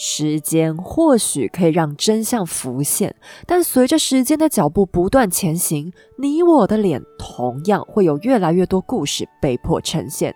[0.00, 3.16] 时间或许可以让真相浮现，
[3.48, 10.32] 但随着时间的脚步不断前行，你我的脸同样会有越来越多故事被迫呈现。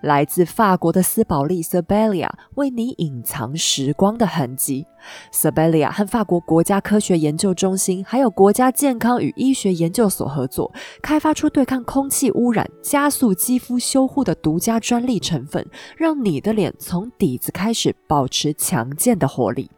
[0.00, 4.86] 来自法国的斯宝利 （Sabellia） 为你隐藏时光的痕迹。
[5.32, 10.72] Sabelia 和法国国家科学研究中心还有国家健康与医学研究所合作，
[11.02, 15.64] 开发出对抗空气污染、加速肌肤修护的独家专利成分，
[15.96, 19.68] 让你的脸从底子开始保持强健的活力。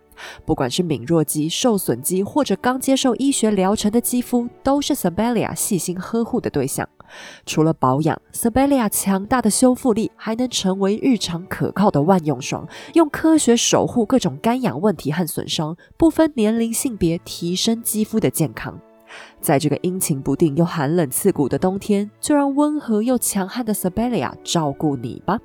[0.45, 6.89] 不管是敏弱肌、受损肌，或者刚接受医学疗程的肌肤，都是 Sabelia 细心呵护的对象。
[7.45, 18.79] 除了保养，Sabelia 强大的修复力还能成为日常可靠的万用霜，用科学守护各种干痒问题和损伤，不分年龄性别，提升肌肤的健康。
[19.41, 25.41] 在这个阴晴不定又寒冷刺骨的冬天，就让温和又强悍的 Sabelia 照顾你吧。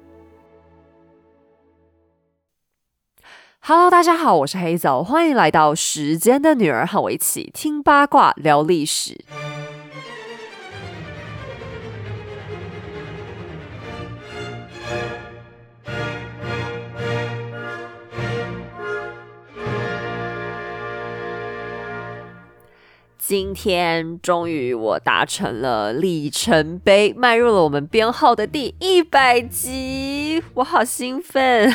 [3.62, 9.24] Hello，大家好，我是黑枣，欢迎来到时间的女儿，和我一起听八卦聊历史。
[23.18, 31.74] 今天终于我达成了里程碑，迈入了我们编号的第一百集，我好兴奋！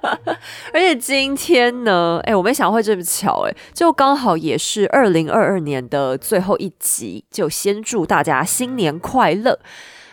[0.72, 9.58] 而且今天呢，哎，我没想到会这么巧，哎，就刚好也是二零二二年的最后一集，就先祝大家新年快乐。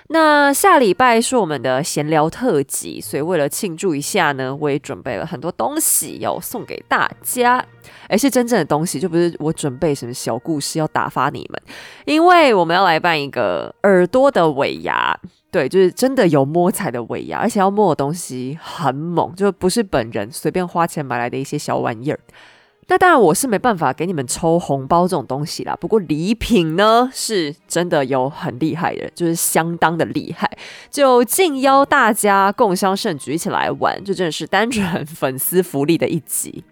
[0.09, 7.65] 那下礼拜是我们的闲聊特辑，所以为了庆祝一下呢，我也准备了很多东西要送给大家。
[8.09, 11.61] 而是真正的东西，就不是我准备什么小故事要打发你们，
[12.05, 15.17] 因为我们要来办一个耳朵的尾牙，
[15.49, 22.19] 对，就是真的有摸彩的尾牙，而且要摸的东西很猛，就不是本人随便花钱买来的一些小玩意儿。
[22.89, 25.75] 那当然我是没办法给你们抽红包这种东西啦。
[25.75, 30.49] 不过礼品呢，是真的有很厉害的，就是相当的厉害。
[30.89, 36.63] 就敬邀大家共襄盛举，一起来玩，就真的是单纯 粉丝福利的一集。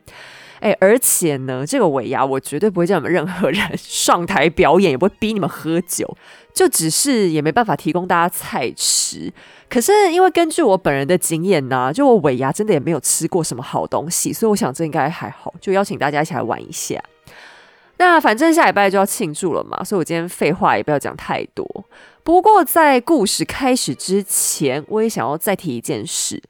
[0.66, 6.18] 哎，而且呢，这个尾牙我绝对不会叫你们任何人 上台表演，也不会逼你们喝酒，
[6.56, 9.32] 就只是也没办法提供大家菜吃。
[9.70, 17.00] 可是因为根据我本人的经验呢，就我尾牙真的也没有吃过什么好东西，所以我想这应该还好，就邀请大家一起来玩一下。
[17.98, 21.86] 那反正下礼拜就要庆祝了嘛，所以我今天废话也不要讲太多。
[22.24, 26.42] 不过在故事开始之前，我也想要再提一件事。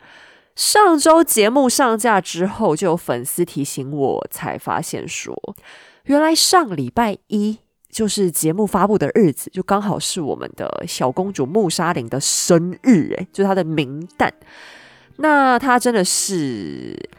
[0.55, 5.35] 上周节目上架之后，就有粉丝提醒我，才发现说，
[6.05, 7.59] 原来上礼拜一。
[7.91, 14.29] 就是节目发布的日子，就刚好是我们的小公主穆莎琳的生日，诶，就她的名旦。
[15.15, 17.09] 那她真的是。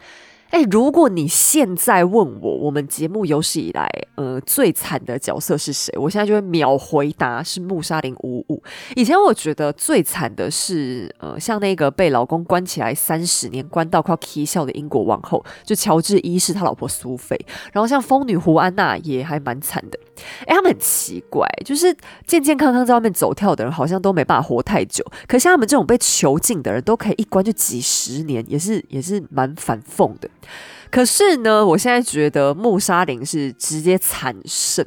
[0.49, 5.93] 哎，如果你现在问我，我们节目有史以来，呃，最惨的角色是谁？
[5.97, 8.63] 我现在就会秒回答是穆沙林五五。
[8.95, 17.37] 以前我觉得最惨的是，呃，像那个被老公关起来三十年，关到快要啼笑的英国王后，就乔治一世他老婆苏菲。
[17.73, 19.99] 然后像疯女胡安娜也还蛮惨的。
[20.45, 25.03] 哎，他们很奇怪，就是健健康康在外面走跳的人，好像都没办法活太久。
[25.27, 30.29] 可像他们这种被囚禁的人，都可以一关就几十年，也是也是蛮反讽的。
[30.89, 34.85] 可是呢，我现在觉得穆莎林是直接惨胜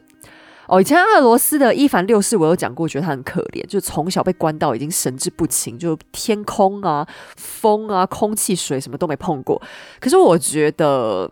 [0.66, 0.81] 哦。
[0.81, 7.06] 以前俄罗斯的伊凡六世，我有讲过，觉得他很可怜，就从小被关到已经神志不清，就天空啊、
[7.37, 9.61] 风啊、空气、水什么都没碰过。
[10.00, 11.31] 可是我觉得，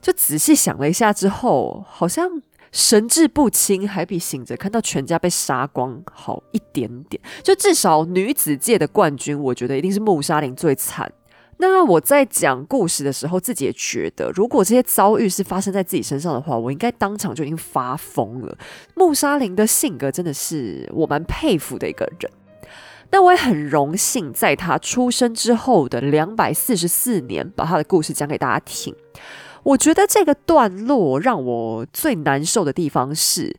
[0.00, 2.40] 就仔细想了一下之后，好像
[2.72, 7.20] 神志不清还比醒着看到全家被杀光好一点点。
[7.42, 11.12] 就至少女子界的冠军，我觉得一定是穆莎林最惨。
[11.58, 18.56] 那我在讲故事的时候，自己也觉得，如果这些遭遇是发生在自己身上的话，我应该当场就已经发疯了。
[18.94, 22.30] 穆莎林的性格真的是我蛮佩服的一个人。
[23.10, 28.94] 那我也很荣幸，在他出生之后的两百四十四年，把他的故事讲给大家听。
[29.62, 33.56] 我觉得这个段落让我最难受的地方是，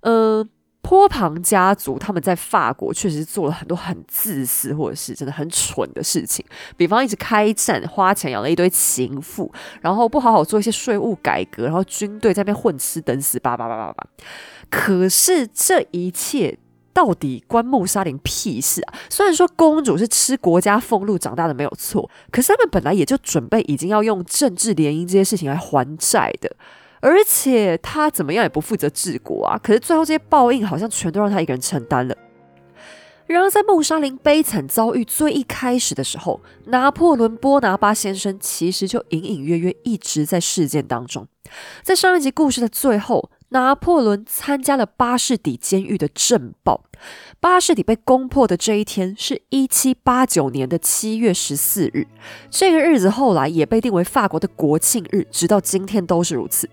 [0.00, 0.48] 嗯。
[0.88, 6.42] 波旁家族他们在法国确实做了很多很自私或者是真的很蠢的事情，
[6.78, 9.52] 比方一直开战，花钱养了一堆情妇，
[9.82, 14.06] 然后不好好做一些税务改革，然后军队在那边混吃等死，叭叭叭叭叭。
[14.70, 16.58] 可是这一切
[16.94, 18.94] 到底关穆莎林屁事啊？
[19.10, 26.56] 虽然说公主是吃国家俸禄长大的没有错，可是他们本来也就准备已经要用政治联姻这些事情来还债的。
[27.00, 29.58] 而且他怎么样也不负责治国啊！
[29.62, 32.16] 可是最后这些报应好像全都让他一个人承担了。
[33.26, 41.26] 然而，在穆沙林悲惨遭遇最一开始的时候，拿破仑·波拿巴先生其实就隐隐约约一直在事件当中。
[41.82, 46.84] 在上一集故事的最后，拿破仑参加了巴士底监狱的震爆。
[47.38, 52.06] 巴士底被攻破的这一天是一七八九年的七月十四日，
[52.50, 56.66] 这个日子后来也被定为法国的国庆日，直到今天都是如此。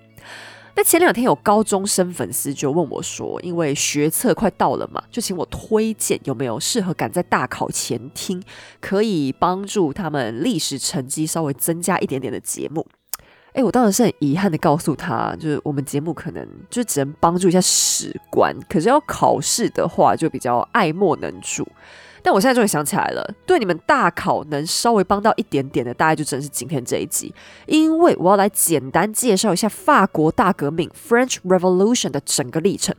[0.78, 8.44] 那前两天有高中生粉丝就问我说：“因为学测快到了嘛，就请我推荐有没有适合赶在大考前听，
[8.82, 12.86] 可以帮助他们历史成绩稍微增加一点点的节目。”
[13.54, 21.66] 哎，我当然是很遗憾的告诉他，就是我们节目可能就只能帮助一下史观，可是要考试的话就比较爱莫能助。
[22.26, 27.32] 但我现在终于想起来了，对你们大考能稍微帮到一点点的，大概就真的是今天这一集，
[27.68, 32.96] 因为我要来简单介绍一下法国大革命 （French Revolution） 的整个历程。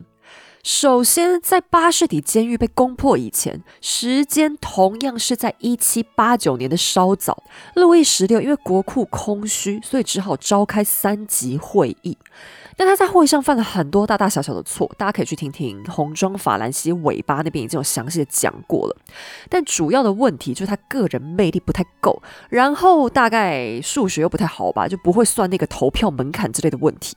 [0.69, 7.41] 首先，在巴士底监狱被攻破以前，时间同样是在一七八九年的稍早。
[7.75, 12.17] 路易十六因为国库空虚，所以只好召开三级会议。
[12.75, 18.97] 但他在会上犯了很多大大小小的错，大家可以去听听红装法兰西尾巴那边已经有详细的讲过了。
[19.49, 27.15] 但主要的问题就是他个人魅力不太够，然后大概数学又不太好吧，就不会算那个投票门槛之类的问题。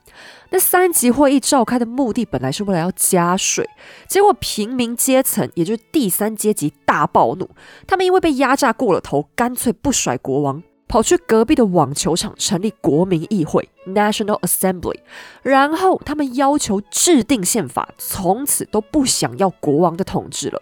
[0.50, 3.69] 那三级会议召开的目的本来是为了要加税，
[4.08, 7.49] 结果平民阶层也就是第三阶级大暴怒，
[7.87, 10.62] 他们因为被压榨过了头，干脆不甩国王。
[10.88, 14.99] 跑去隔壁的网球场成立国民议会 （National Assembly），
[15.41, 20.61] 然后他们要求制定宪法，从此都不想要国王的统治了。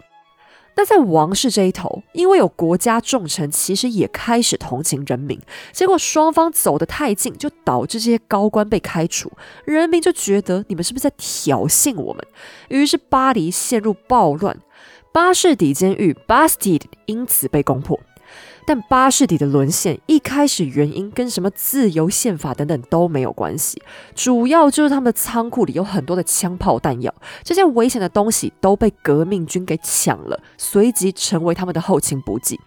[0.79, 5.37] 那在王室这一头，因为有国家重臣，其实也开始同情人民，
[5.73, 9.33] 结果双方走得太近，就导致这些高官被开除，
[9.65, 12.25] 人民就觉得你们是不是在挑衅我们？
[12.69, 14.57] 于是巴黎陷入暴乱，
[15.13, 17.99] 巴士底监狱 Bastide 因此被攻破。
[18.69, 23.81] 但巴士底的沦陷一开始原因跟什么自由宪法等等都没有关系，
[24.15, 32.61] 主要就是他们的仓库里有很多的枪炮弹药，这些危险的东西都被革命军给抢了，随即成为他们的后勤补给。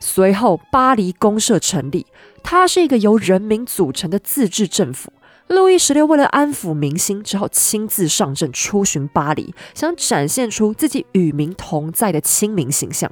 [0.00, 2.04] 随后，巴黎公社成立，
[2.42, 5.14] 它是一个由人民组成的自治政府。
[5.52, 13.10] 路易十六为了安抚民心，只好亲自上阵出巡巴黎，想展现出自己与民同在的亲民形象。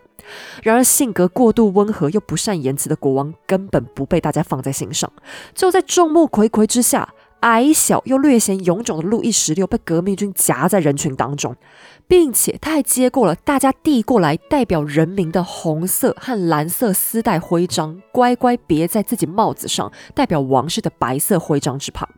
[0.62, 5.10] 然而，性格过度温和又不善言辞的国王根本不被大家放在心上。
[5.54, 11.56] 就在众目睽睽之下，矮小又略显臃肿的路易十六被革命军夹在人群当中，
[12.06, 22.08] 并且他还接过了大家递过来代表人民的红色和蓝色丝带徽章，乖乖别在自己帽子上代表王室的白色徽章之旁。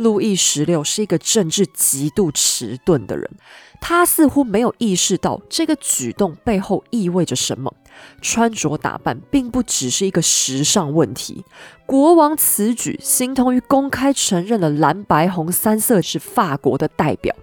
[0.00, 3.30] 路易十六是一个政治极度迟钝的人。
[3.80, 7.74] 他似乎没有意识到这个举动背后意味着什么。
[8.22, 11.44] 穿着打扮并不只是一个时尚问题。
[11.84, 17.34] 国王此举形同于公开承认了蓝白红三色是法国的代表。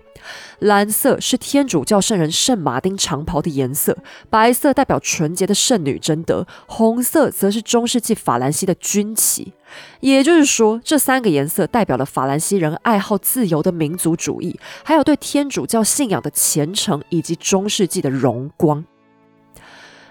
[0.59, 3.95] 蓝色是天主教圣人圣马丁长袍的颜色，
[4.29, 9.53] 白色代表纯洁的圣女贞德，红色则是中世纪法兰西的军旗。
[9.99, 18.83] 也就是说，这三个颜色代表了法兰西人爱好自由的民族主义，还有对天主教信仰的虔诚，以及中世纪的荣光。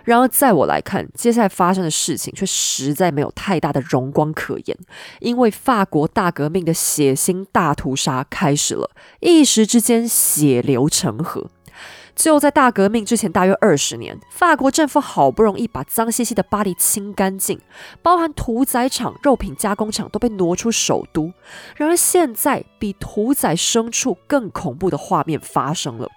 [0.05, 4.79] 然而，在我来看，接下来发生的事情却实在没有太大的荣光可言，
[5.19, 11.50] 因为法国大革命的血腥大屠杀开始了，一时之间血流成河。
[12.14, 17.61] 就在大革命之前大约二十年，法国政府好不容易把脏兮兮的巴黎清干净，
[18.00, 21.33] 包含屠宰场、肉品加工厂都被挪出首都。
[21.75, 26.09] 然而，现在比屠宰牲畜更恐怖的画面发生了。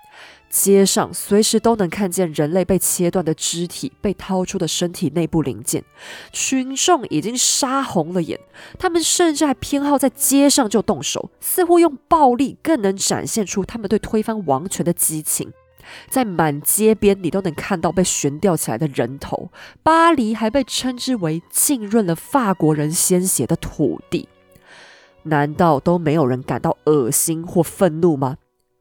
[0.49, 5.83] 街上随时都能看见人类被切断的肢体，被掏出的身体内部零件。
[6.31, 8.39] 群众已经杀红了眼，
[8.77, 15.53] 他们甚至还偏好在街上就动手，似乎用暴力更能展现出他们对推翻王权的激情。
[16.07, 19.49] 在满街边，你都能看到被悬吊起来的人头。
[19.81, 24.27] 巴黎还被称之为浸润了法国人鲜血的土地。
[25.23, 28.37] 难道都没有人感到恶心或愤怒吗？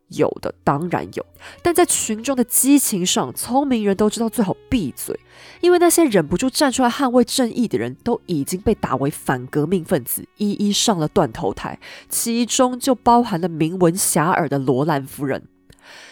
[0.08, 1.26] 有的当然有，
[1.62, 5.18] 但在群众的激情上，聪明人都知道最好闭嘴，
[5.60, 15.46] 因为那些忍不住站出来捍卫正义的人都已经被打为反革命分子，一一上了断头台，其中就包含了名闻遐迩的罗兰夫人。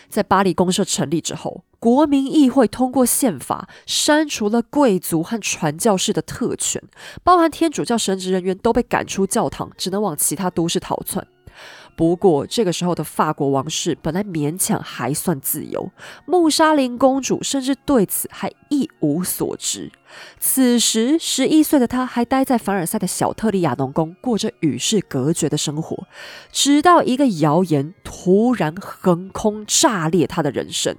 [0.08, 6.82] 在巴黎公社成立之后，国民议会通过宪法，删除了贵族和传教士的特权，
[7.24, 11.26] 包含天主教神职人员都被赶出教堂，只能往其他都市逃窜。
[11.96, 15.90] 不过这个时候的法国王室本来勉强还算自由，
[16.26, 19.90] 穆莎琳公主甚至对此还一无所知。
[20.38, 26.06] 此时，十一岁的她还待在凡尔赛的小特里亚农宫，过着与世隔绝的生活。
[26.52, 30.94] 直到一个谣言突然横空炸裂她的人生。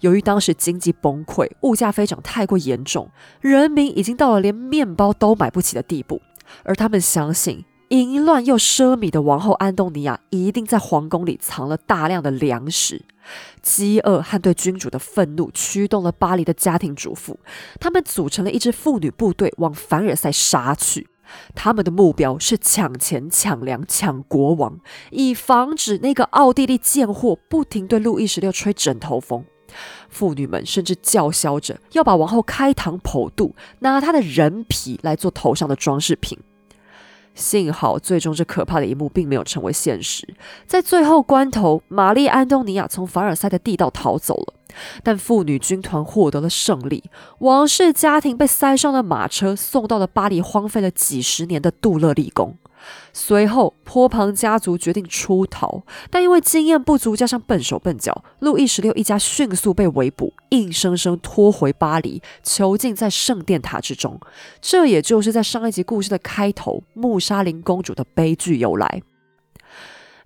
[0.00, 6.20] 由于当时经济崩溃，物价飞涨太过严重，人民已经到了连面包都买不起的地步，
[6.62, 7.64] 而他们相信。
[7.88, 13.04] 淫乱又奢靡的王后安东尼娅一定在皇宫里藏了大量的粮食。
[13.62, 17.38] 饥饿和对君主的愤怒驱动了巴黎的家庭主妇，
[17.80, 21.08] 他们组成了一支妇女部队往凡尔赛杀去。
[21.54, 24.78] 他们的目标是抢钱、抢粮、抢国王，
[25.10, 29.44] 以防止那个奥地利贱货不停对路易十六吹枕头风。
[30.08, 36.38] 妇女们甚至叫嚣着要把王后开膛剖肚，拿她的人皮来做头上的装饰品。
[37.36, 40.26] 幸好，最终这可怕的一幕并没有成为现实。
[40.66, 44.54] 在最后关头，玛丽·安东尼娅从凡尔赛的地道逃走了，
[45.04, 47.04] 但妇女军团获得了胜利。
[47.40, 52.56] 王室家庭被塞上了马车，送到了巴黎荒废了几十年的杜勒立宫。
[53.12, 64.20] 随后，坡旁家族决定出逃，但因为经验不足，加上笨手笨脚，路易十六一家迅速被围捕，硬生生拖回巴黎，囚禁在圣殿塔之中。
[64.60, 69.02] 这也就是在上一集故事的开头，穆莎琳公主的悲剧由来。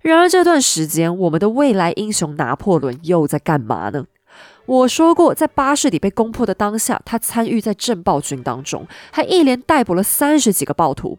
[0.01, 4.05] 然而，这段时间，我们的未来英雄拿破仑又在干嘛呢？
[4.65, 11.17] 我说过，在巴士底被攻破的当下，他参与在镇暴军当中，还一连逮捕了三十几个暴徒。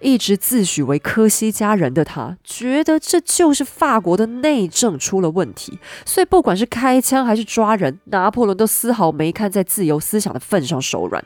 [0.00, 11.24] 一直自诩为科西嘉人的他，觉得这就是法国的内政出了问题，所以不管是开枪还是抓人，拿破仑都丝毫没看在自由思想的份上手软。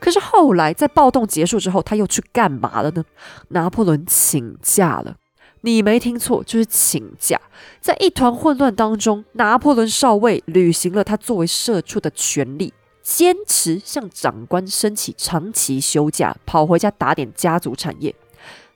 [0.00, 3.04] 可是后来在暴动结束之后，他又去干嘛了呢？
[3.48, 5.16] 拿破仑请假了，
[5.62, 7.40] 你没听错，就是请假。
[7.80, 12.74] 在一团混乱当中，拿破仑少尉履行了他作为社畜的权利。
[13.04, 18.14] 坚持向长官申请长期休假，跑回家打点家族产业。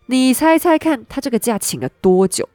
[0.06, 2.46] 你猜猜看，他这个假请了多久？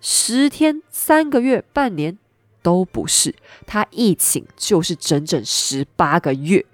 [0.00, 2.18] 十天、三个月、半年
[2.60, 3.36] 都不是，
[3.66, 6.66] 他一请就是整整十八个月，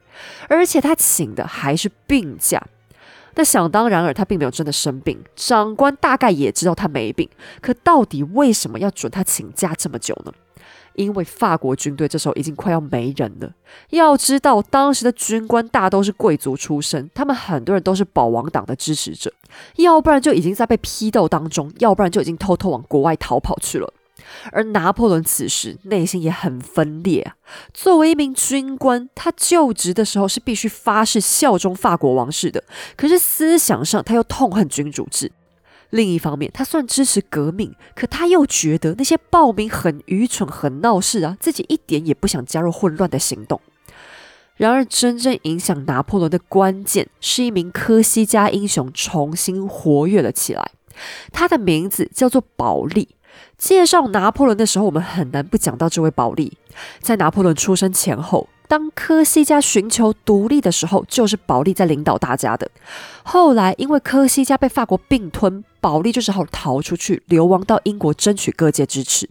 [0.49, 2.67] 而且他请的还是病假。
[3.35, 5.23] 那想当然尔，他并没有真的生病。
[5.37, 7.29] 长官大概也知道他没病，
[7.61, 10.33] 可到底为什么要准他请假这么久呢？
[10.99, 13.51] 因为法国军队这时候已经快要没人了。
[13.91, 19.33] 要知道，当时的军官大都是贵族出身，他们很多人都是保王党的支持者，
[19.77, 23.95] 要不然就已经在被批斗当中，要不然就已经偷偷往国外逃跑去了。
[24.53, 27.37] 而拿破仑此时内心也很分裂啊。
[27.73, 32.63] 作为一名军官，他就职的时候是必须发誓效忠法国王室的，
[32.97, 35.31] 可是思想上他又痛恨君主制。
[35.91, 43.61] 另一方面，他虽然支持革命，可他又觉得那些暴民很愚蠢、很闹事啊，自己一点也不想加入混乱的行动。
[44.57, 50.73] 然而，真正影响拿破仑的关键是一名科西嘉英雄重新活跃了起来，
[51.33, 53.09] 他的名字叫做保利。
[53.57, 56.59] 介绍拿破仑的时候，我们很难不讲到这位保利。
[57.01, 58.49] 在拿破仑出生前后。
[58.69, 62.71] 当科西嘉寻求独立的时候，就是保利在领导大家的。
[63.23, 69.29] 后来因为科西嘉被法国并吞，保利就只好逃出去，流亡到英国，争取各界支持。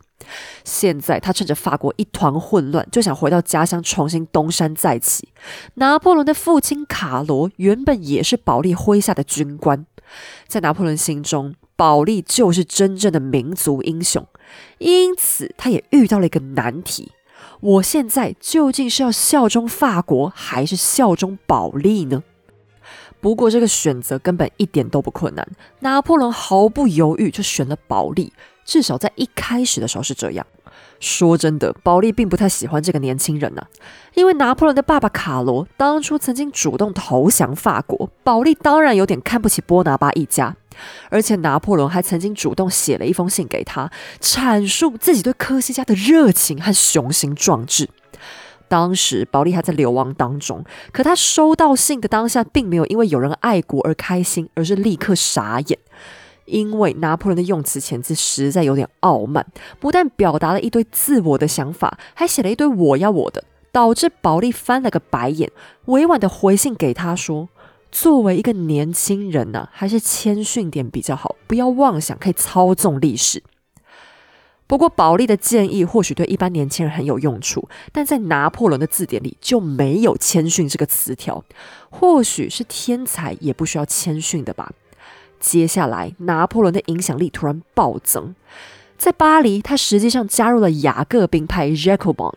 [0.64, 5.30] 现在他趁着法国一团混乱，就想回到家乡，重新东山再起。
[5.76, 9.86] 拿破仑的父亲卡罗原本也是保利麾下的军官，
[10.48, 14.26] 在拿破仑心中，保利就是真正的民族英雄，
[14.80, 17.12] 因此他也遇到了一个难题。
[17.60, 22.24] 我现在究竟是要效忠法国，还是效忠保利呢？
[23.20, 25.48] 不过这个选择根本一点都不困难，
[25.80, 28.32] 拿破仑毫不犹豫就选了保利，
[28.64, 30.46] 至少在一开始的时候是这样。
[31.00, 33.64] 说真的，保利并不太喜欢这个年轻人呐，
[34.14, 40.56] 因为拿破仑的爸爸卡罗当初曾经主动投降法国，保利当然有点看不起波拿巴一家。
[41.10, 47.90] 而且拿破仑还曾经主动写了一封信给他，阐述自己对科西嘉的热情和雄心壮志。
[48.70, 55.80] 当时保利还在流亡当中，可他收到信的当下，并没有因为有人爱国而开心，而是立刻傻眼，
[56.44, 59.46] 因为拿破仑的用词遣字实在有点傲慢，
[59.80, 65.50] 不但表达了一堆自我的想法，还写了一堆我要我的，导致保利翻了个白眼，
[65.86, 67.48] 委婉的回信给他说。
[67.92, 73.42] 作为一个年轻人呢，还是谦逊点比较好，不要妄想可以操纵历史。
[74.68, 81.46] 不过，保利的建议或许对一般年轻人很有用处，但在拿破仑的字典里就没有谦逊这个词条。
[81.90, 84.74] 或许是天才也不需要谦逊的吧？
[85.40, 88.36] 接下来拿破仑的影响力突然暴增。
[88.98, 92.34] 在巴黎，他实际上加入了雅各宾派 （Jacobin）。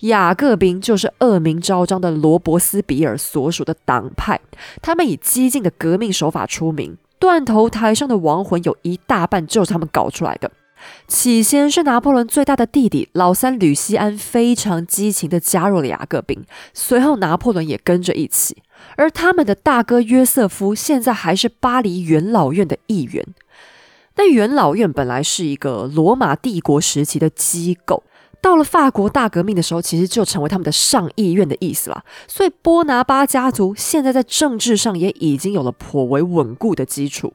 [0.00, 4.40] 雅各宾就是恶名昭彰的罗伯斯比尔所属的党派，
[4.80, 6.96] 他们以激进的革命手法出名。
[7.18, 10.50] 断头台上的亡魂有一大半就是他们搞出来的。
[11.08, 18.58] 起先是拿破仑最大的弟弟老三吕西安非常激情地加入了雅各宾，随后拿破仑也跟着一起。
[18.96, 23.26] 而他们的大哥约瑟夫现在还是巴黎元老院的议员。
[24.14, 28.04] 那元老院本来是一个罗马帝国时期的机构，
[28.40, 32.04] 到了法国大革命的时候，其实就成为他们的上议院的意思了。
[32.26, 37.34] 所以波拿巴家族现在在政治上也已经有了颇为稳固的基础。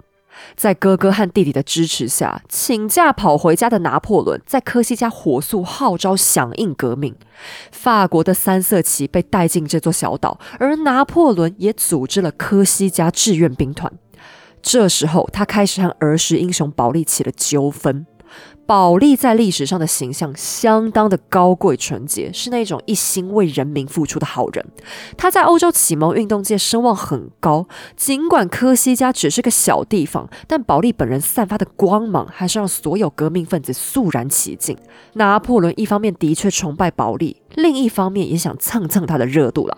[0.56, 7.16] 在哥哥和弟弟的支持下，请假跑回家的拿破仑在科西嘉火速号召响应革命。
[7.72, 13.94] 法国的三色旗被带进这座小岛，而拿破仑也组织了科西嘉志愿兵团。
[14.64, 18.08] 这时候，他开始和儿时英雄保利起了纠纷。
[18.66, 24.66] 保利在历史上的形象相当的高贵纯洁，是那种一心为人民付出的好人。
[25.18, 27.68] 他在欧洲启蒙运动界声望很高。
[27.98, 34.78] 尽管科西嘉只是个小地方，但保利本人散发的光芒还是让所有革命分子肃然起敬。
[35.16, 39.78] 拿破仑一方面的确崇拜保利，另一方面也想蹭蹭他的热度了。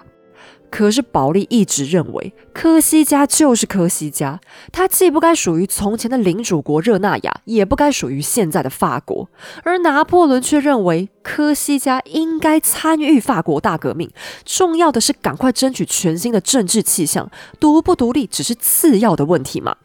[0.69, 4.39] 可是保利一直认为科西嘉就是科西嘉，
[4.71, 9.29] 它既不该属于从前的领主国热那亚，也不该属于现在的法国。
[9.63, 14.09] 而拿破仑却认为科西嘉应该参与法国大革命，
[14.43, 19.77] 重要的是赶快争取全新的政治气象，独不独立只是次要的问题嘛。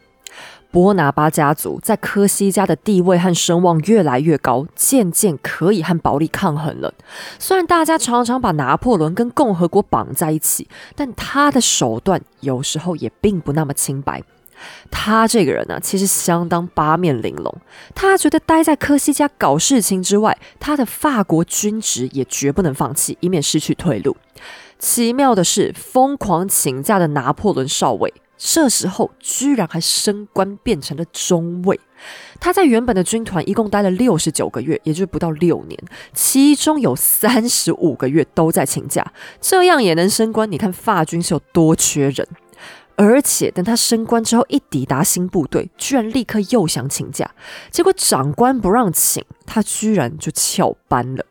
[0.71, 6.95] 波拿巴家族在科西嘉的地位和声望越来越高，渐渐可以和保利抗衡了。
[7.39, 14.23] 虽然大家常常把拿破仑跟共和国绑在一起，但他的手段有时候也并不那么清白。
[14.91, 17.53] 他这个人呢，其实相当八面玲珑。
[17.95, 24.17] 他觉得待在科西嘉搞事情之外，他的法国军职也绝不能放弃，以免失去退路。
[24.79, 28.13] 奇妙的是，疯狂请假的拿破仑少尉。
[28.43, 31.79] 这时候居然还升官变成了中尉。
[32.41, 35.79] 他在原本的军团一共待了六十九个月，也就是不到六年，
[36.15, 40.51] 其中有三十五个月都在请假，这样也能升官？
[40.51, 42.27] 你看法军是有多缺人？
[42.97, 47.31] 而且等他升官之后，一抵达新部队，居然立刻又想请假，
[47.71, 51.27] 结果长官不让请，他居然就翘班了。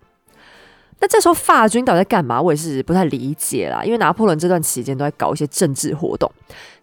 [1.02, 2.42] 那这时候法军到底在干嘛？
[2.42, 3.84] 我也是不太理解啦。
[3.84, 6.30] 因为拿破仑这段期间都在搞一些政治活动。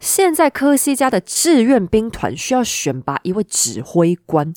[0.01, 4.55] 现在科西嘉的志愿兵团需要选拔一位指挥官，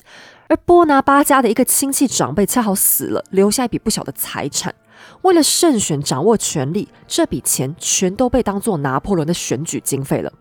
[0.48, 4.74] 而波拿巴家的一个亲戚长辈恰好死了，留下一笔不小的财产。
[5.22, 10.32] 为了胜选、掌握权力，这笔钱全都被当做拿破仑的选举经费了。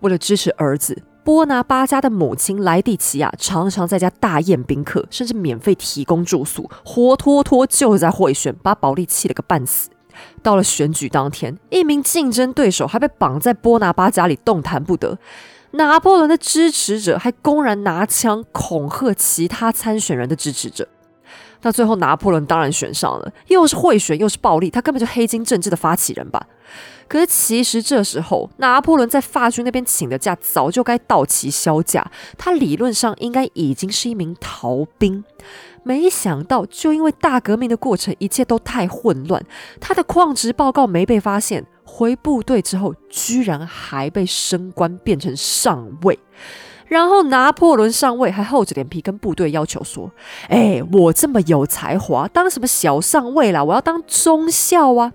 [0.00, 1.02] 为了支持儿子。
[1.24, 9.88] 波拿巴家的母亲莱蒂奇亚常常在家大宴宾客，甚至免费提供住宿，活脱脱就是在贿选，把保利气了个半死。
[10.42, 15.16] 到了选举当天，一名竞争对手还被绑在波拿巴家里动弹不得，
[15.72, 20.88] 拿破仑的支持者还公然拿枪恐吓其他参选人的支持者。
[21.62, 26.44] 那最后拿破仑当然选上了，又是贿选又是暴力，他根本就黑金政治的发起人吧。
[27.12, 35.22] 可是，其实这时候拿破仑在法军那边请的假早就该到期销假，他理论上应该已经是一名逃兵。
[35.82, 39.44] 没想到，就因为大革命的过程一切都太混乱，
[39.78, 46.18] 他的矿职报告没被发现，回部队之后居然还被升官变成上尉。
[46.86, 50.10] 然后拿破仑上尉还厚着脸皮跟部队要求说
[50.48, 53.62] ：“哎，我这么有才华，当什么小上尉啦？
[53.62, 55.12] 我要当中校啊！”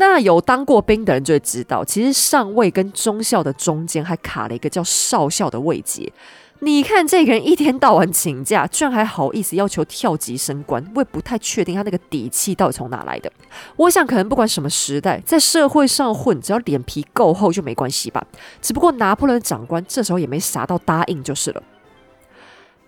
[0.00, 6.12] 那有当过兵的人就会知道，其实上尉跟中校的中间还卡了一个叫少校的位阶。
[6.60, 13.30] 你看这个人一天到晚请假，居然还好意思要求跳级升官，我也不太确定他那个底气到底从哪来的。
[13.76, 18.26] 我想可能不管什么时代，在社会上混，只要脸皮够厚就没关系吧。
[18.60, 21.62] 只不过拿破仑长官这时候也没傻到答应就是了。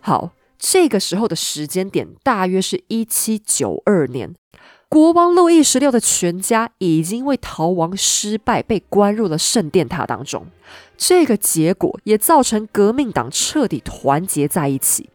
[0.01, 4.35] 好，这个时候的时间点大约是一七九二年。
[4.91, 10.49] 国王路易十六的全家已经因为逃亡失败被关入了圣殿塔当中，
[10.99, 15.09] 这个结果也造成革命党彻底团结在一起。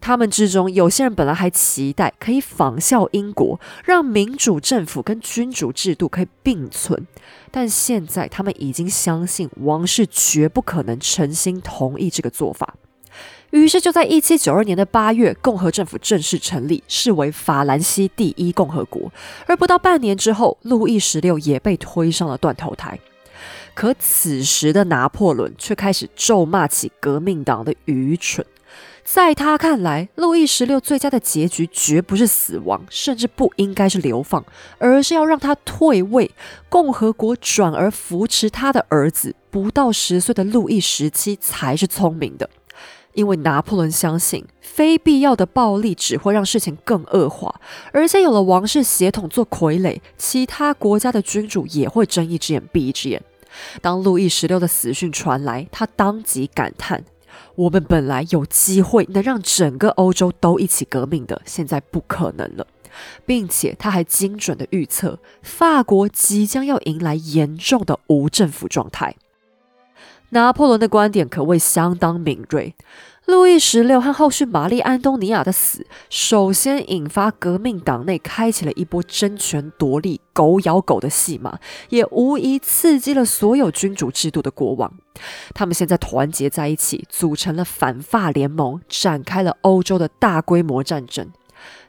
[0.00, 7.06] 他们之中有些人本来还期待可以仿效英国，让民主政府跟君主制度可以并存，
[7.50, 12.74] 但现在他们已经相信王室绝不可能诚心同意这个做法。
[13.50, 19.12] 于是，就在一七九二年的八月，共和政府正式成立，视为法兰西第一共和国。
[19.46, 22.98] 而不到半年之后，路易十六也被推上了断头台。
[23.74, 28.46] 可此时的拿破仑却开始咒骂起革命党的愚蠢。
[29.02, 34.44] 在他看来，路易十六最佳的结局绝不是死亡，甚至不应该是流放，
[34.78, 36.30] 而是要让他退位，
[36.68, 42.48] 共和国转而扶持他的儿子不到十岁的路易十七才是聪明的。
[43.14, 47.60] 因为拿破仑相信，非必要的暴力只会让事情更恶化，
[47.92, 53.22] 而且有了王室血统做傀儡，其他国家的君主也会睁一只眼闭一只眼。
[53.82, 57.04] 当路易十六的死讯传来，他当即感叹。
[57.56, 62.66] 我们本来有机会能让整个欧洲都一起革命的，现在不可能了，
[63.26, 69.16] 并且他还精准的预测法国即将要迎来严重的无政府状态。
[70.30, 72.74] 拿破仑的观点可谓相当敏锐。
[73.26, 84.92] 路易十六和后续玛丽安东尼娅的死，首先引发革命党内开启了一波争权夺利、狗咬狗的戏码，也无疑刺激了所有君主制度的国王。
[85.54, 91.28] 他们现在团结在一起，组成了反法联盟，展开了欧洲的大规模战争。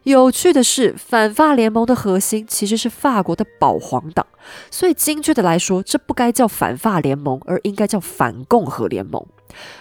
[0.04, 4.26] 有趣的是，反法联盟的核心其实是法国的保皇党，
[4.72, 9.24] 所以精确的来说，这不该叫反法联盟，而应该叫反共和联盟。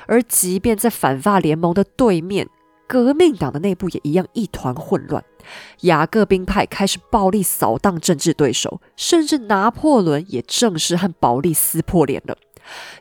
[0.06, 2.48] 而即便在反法联盟的对面，
[2.86, 5.24] 革命党的内部也一样一团混乱。
[5.82, 12.36] 雅各宾派开始暴力扫荡政治对手，甚至拿破仑也正式和保利撕破脸了。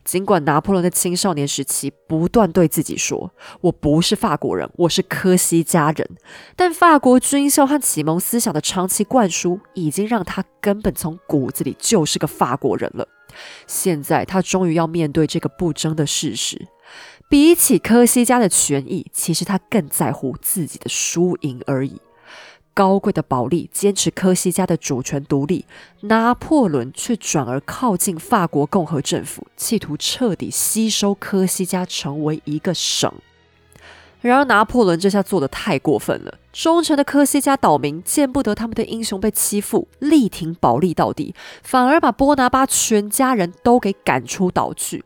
[0.03, 6.09] 尽管拿破仑的青少年时期不断对自己说：“我不是法国人，我是科西嘉人。”
[6.55, 13.07] 但法国军校和启蒙思想的长期灌输，已经让他根本从骨子里就是个法国人了。
[13.67, 16.67] 现在他终于要面对这个不争的事实：
[17.29, 22.01] 比起科西嘉的权益，其实他更在乎自己的输赢而已。
[22.79, 25.65] 高贵的保利坚持科西嘉的主权独立，
[25.99, 33.11] 拿破仑却转而靠近法国共和政府，企图彻底吸收科西嘉成为一个省。
[34.21, 36.37] 然而，拿破仑这下做的太过分了。
[36.53, 45.03] 忠诚的科西嘉岛民见不得他们的英雄被欺负，力挺保利到底，反而把波拿巴全家人都给赶出岛去。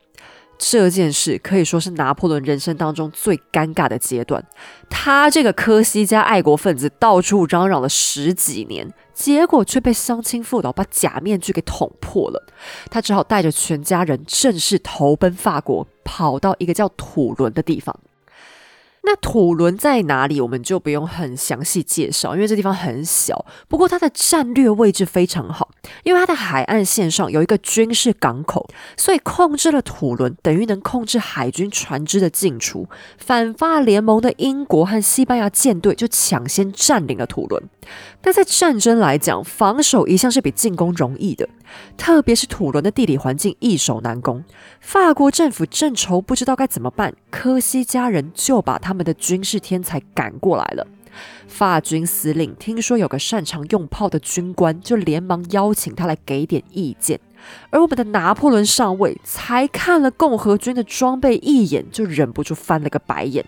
[0.65, 4.41] 这件事可以说是拿破仑人生当中最尴尬的阶段。
[4.89, 12.47] 他这个科西嘉爱国分子到处嚷嚷了十几年，结果却被乡亲父老把假面具给捅破了。
[12.89, 17.99] 他只好带着全家人正式投奔法国，跑到一个叫土伦的地方。
[19.05, 23.45] 那土伦在哪里，我们就不用很详细介绍，因为这地方很小。
[23.67, 25.69] 不过它的战略位置非常好，
[26.03, 32.87] 因为它的海岸线上有一个军事港口，所以控制了土伦，等于能控制海军船只的进出。
[33.17, 37.61] 反法联盟的英国和西班牙舰队就抢先占领了土伦。
[38.21, 41.49] 但在战争来讲，防守一向是比进攻容易的，
[41.97, 44.45] 特别是土伦的地理环境易守难攻。
[44.79, 50.86] 法国政府正愁不知道该怎么办，科西嘉人就把他他们的军事天才赶过来了。
[51.47, 57.19] 法军司令听说有个擅长用炮的军官，就连忙邀请他来给点意见。
[57.71, 63.43] 而我们的拿破仑上尉才看了共和军的装备一眼，就忍不住翻了个白眼。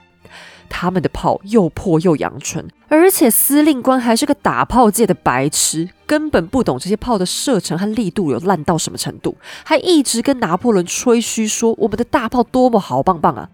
[0.67, 13.47] 他们的炮又破又阳春，而且司令官还是个打炮界的白痴，根本不懂这些炮的射程和力度有烂到什么程度，还一直跟拿破仑吹嘘说我们的大炮多么好棒棒啊！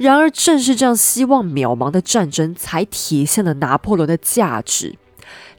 [0.00, 4.96] 然而，正是这样希望渺茫的战争，才体现了拿破仑的价值。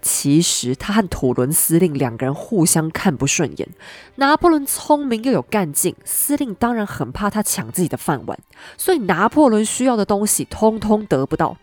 [0.01, 3.69] 其实他和土伦司令两个人互相看不顺眼。
[4.15, 8.39] 拿破仑聪明又有干劲，司令当然很怕他抢自己的饭碗，
[8.77, 11.57] 所以拿破仑需要的东西通通得不到。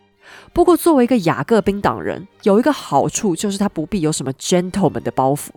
[0.53, 5.49] 不过作为一个雅各宾党人，有一个好处就是他不必有什么 gentleman 的包袱。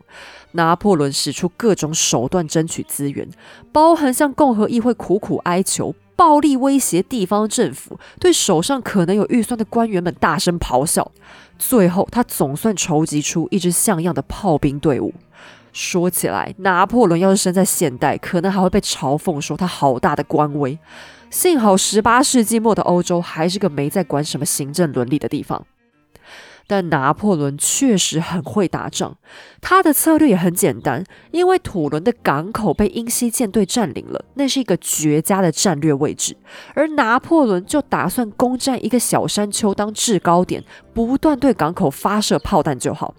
[0.53, 3.29] 拿破仑使出各种手段争取资源，
[3.71, 5.93] 包含向共和议会苦苦哀求。
[6.15, 11.11] 暴力威胁地方政府，对手上可能有预算的官员们大声咆哮。
[11.57, 15.13] 最后，他总算筹集出一支像样的炮兵队伍。
[15.73, 20.77] 说起来，拿破仑要是生在现代，可能还会被嘲讽说他好大的官威。
[21.29, 25.65] 幸好，十八世纪末的欧洲还是个没在管什么行政伦理的地方。
[26.71, 29.17] 但拿破仑确实很会打仗，
[29.59, 36.37] 他的策略也很简单，因为土伦的港口被英西舰队占领了，那是一个绝佳的战略位置，
[36.73, 43.13] 而拿破仑就打算攻占一个小山丘当制高点，不断对港口发射炮弹就好。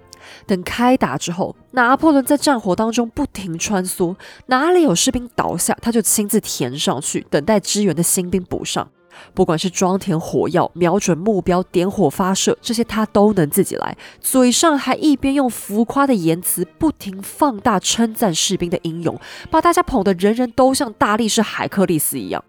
[0.46, 8.88] 等开打之后，拿破仑在战火当中不停穿梭，哪里有士兵倒下，他就亲自填上去，等待支援的新兵补上。
[9.34, 13.96] 不管是装填火药、瞄准目标、点火发射，这些他都能自己来。
[14.20, 19.18] 嘴上还一边用浮夸的言辞不停放大称赞士兵的英勇，
[19.50, 22.42] 把大家捧得人人都像大力士海克力斯一样。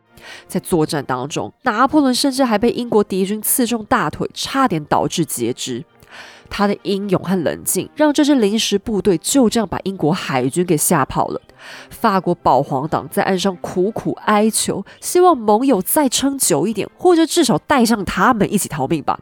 [0.47, 5.83] 在作战当中，拿破仑甚至还被英国敌军刺中大腿，差点导致截肢。
[6.53, 11.41] 他的英勇和冷静，让这支临时部队就这样把英国海军给吓跑了。
[11.89, 19.19] 法国保皇党在岸上苦苦哀求，希望盟友再撑久一点，或者至少带上他们一起逃命吧。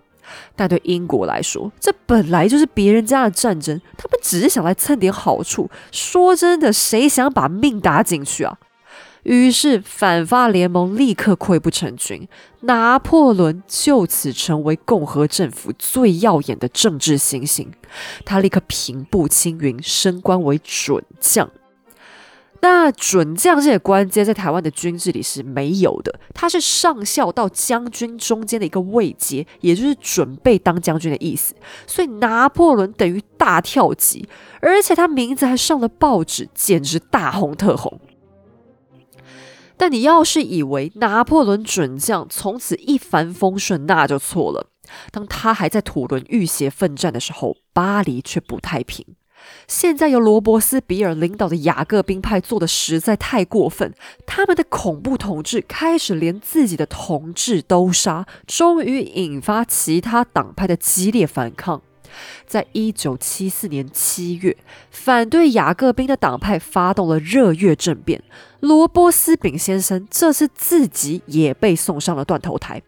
[0.58, 5.70] 但对英国来说，这本来就是别人家的战争，他们只是想来蹭点好处。
[5.94, 8.58] 说真的，谁想把命搭进去啊？
[9.24, 12.28] 于是反法联盟立刻溃不成军，
[12.62, 17.72] 拿破仑就此成为共和政府最耀眼的政治星星。
[18.26, 21.50] 他立刻平步青云，升官为准将。
[22.64, 31.56] 那准将这个官阶在台湾的军制里是没有的，他是上校到将军中间的一个位阶，也就是准备当将军的意思。
[31.88, 34.28] 所以拿破仑等于大跳级，
[34.62, 38.00] 而且他名字还上了报纸，简直大红特红。
[39.82, 44.70] 但你要是以为拿破仑准将从此一帆风顺，那就错了。
[45.10, 49.04] 当他还在土伦浴血奋战的时候，巴黎却不太平。
[49.68, 53.92] 现在由罗伯斯比尔领导的雅各宾派做的实在太过分，
[54.28, 61.82] 他们的恐怖统治开始连自己的同志都杀，终于引发其他党派的激烈反抗。
[62.46, 64.56] 在一九七四年七月，
[64.92, 68.22] 反对雅各宾的党派发动了热月政变。
[68.62, 72.82] 罗伯斯炳先生这次自己也被送上了断头台。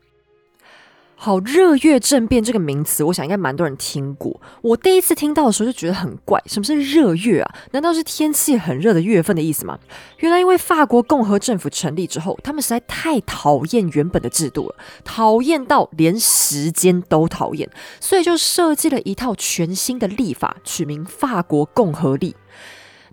[1.15, 4.41] 好，热月政变这个名词，我想应该蛮多人听过。
[4.61, 7.55] 我第一次听到的时候就觉得很怪，什么是热月啊？
[7.71, 9.79] 难道是天气很热的月份的意思吗？
[10.17, 17.69] 原来因为法国共和政府成立之后，他们实在太讨厌原本的制度了，讨厌到连时间都讨厌，
[18.01, 22.35] 所以就设计了一套全新的历法，取名法国共和历。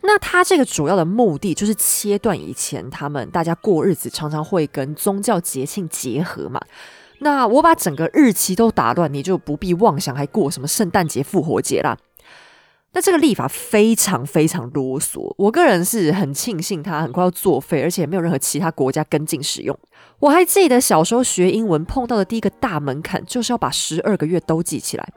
[0.02, 6.60] 那他这个主要的目的就是切断以前他们大家过日子常常会跟宗教节庆结合嘛。
[7.18, 11.96] 那我把整个日期都打乱，你就不必妄想还过什么圣诞节、复活节啦。
[12.92, 19.78] 那这个立法非常非常啰嗦，我个人是很庆幸它很快要作废，而且没有任何其他国家跟进使用。
[20.18, 25.08] 我还记得小时候学英文碰到的第一个大门槛，就是要把十二个月都记起来，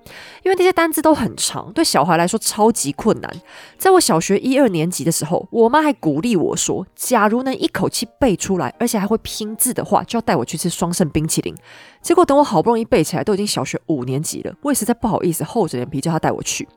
[0.44, 3.42] 因为那些单字都很长，对小孩来说超级困难。
[3.78, 11.54] 在我小学一二年级的时候，我妈还鼓励我说：“假如能一口气背出来，而且还会拼字的话，就要带我去吃双盛冰淇淋。”
[12.02, 16.68] 结果等我好不容易背起来，都已经小学五年级了，我也实在不好意思厚着脸皮叫他带我去。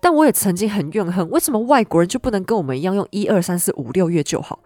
[0.00, 4.60] 但我也曾经很怨恨，为什么外国人就不能跟我们一样用一二三四五六月就好？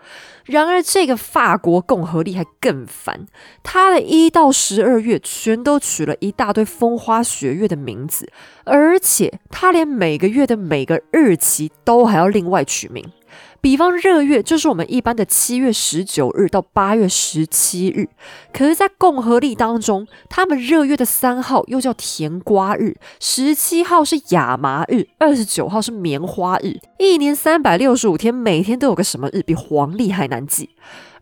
[0.44, 3.26] 然而这个法国共和力还更烦，
[3.62, 8.30] 他的一到十二月全都取了一大堆风花雪月的名字，
[8.64, 13.04] 而且他连每个月的每个日期都还要另外取名。
[13.61, 18.09] 比方热月就是我们一般的七月十九日到八月十七日，
[18.53, 30.71] 可是，在共和历当中，他们热月的三号又叫甜瓜日，十七号是亚麻日，二十九号是棉花日，一年三百六十五天，每天都有个什么日，比黄历还难记。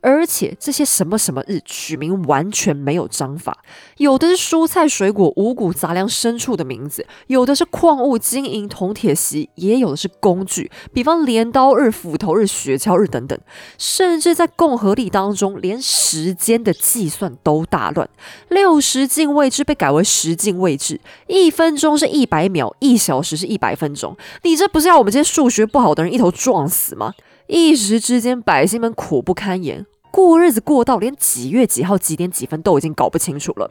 [0.07, 3.59] 而且这些什么什么日取名完全没有章法，
[3.97, 13.37] 有的是蔬菜、水果、五谷杂粮、牲畜的名字，有的是矿物、金银、铜、铁、锡，也有的是工具，比方镰刀日、斧头日、雪橇日等等。
[13.79, 18.09] 甚至在共和历当中，连时间的计算都大乱，
[18.49, 24.17] 六十进位制被改为十进位制，一分钟是一百秒，一小时是一百分钟。
[24.45, 27.13] 你这不是要我们这些数学不好的人一头撞死吗？
[27.49, 29.85] 一时之间，百姓们苦不堪言。
[30.11, 33.71] 过日子过到连几月几号几点几分都已经搞不清楚了。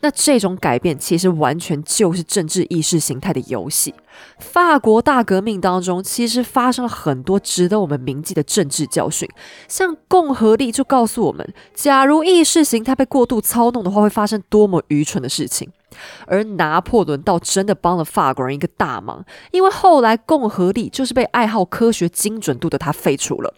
[0.00, 3.94] 那这种改变其实完全就是政治意识形态的游戏。
[4.38, 9.28] 法国大革命当中，其实发生了很多值得我们铭记的政治教训。
[9.68, 15.70] 像共和力就告诉我们，假如意识形态被过度操弄的话，会发生多么愚蠢的事情。
[16.26, 23.54] 而拿破仑倒真的帮了法国人一个大忙，因为后来共和力就是被爱好科学精准度的他废除了。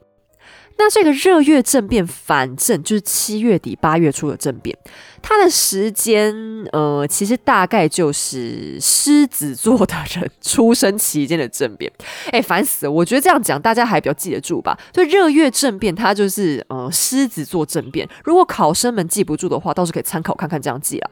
[0.83, 4.77] 那这个热月政变，反正就是七月底八月初的政变，
[5.23, 6.35] 它的时间，
[6.73, 11.93] 呃，其实大概就是狮子座的人出生期间的政变。
[12.33, 12.91] 哎，烦死了！
[12.91, 14.77] 我觉得这样讲大家还比较记得住吧。
[14.93, 18.09] 所以热月政变，它就是呃狮子座政变。
[18.25, 21.11] 如果考生们记不住的话，倒是可以参考看看这样记啊。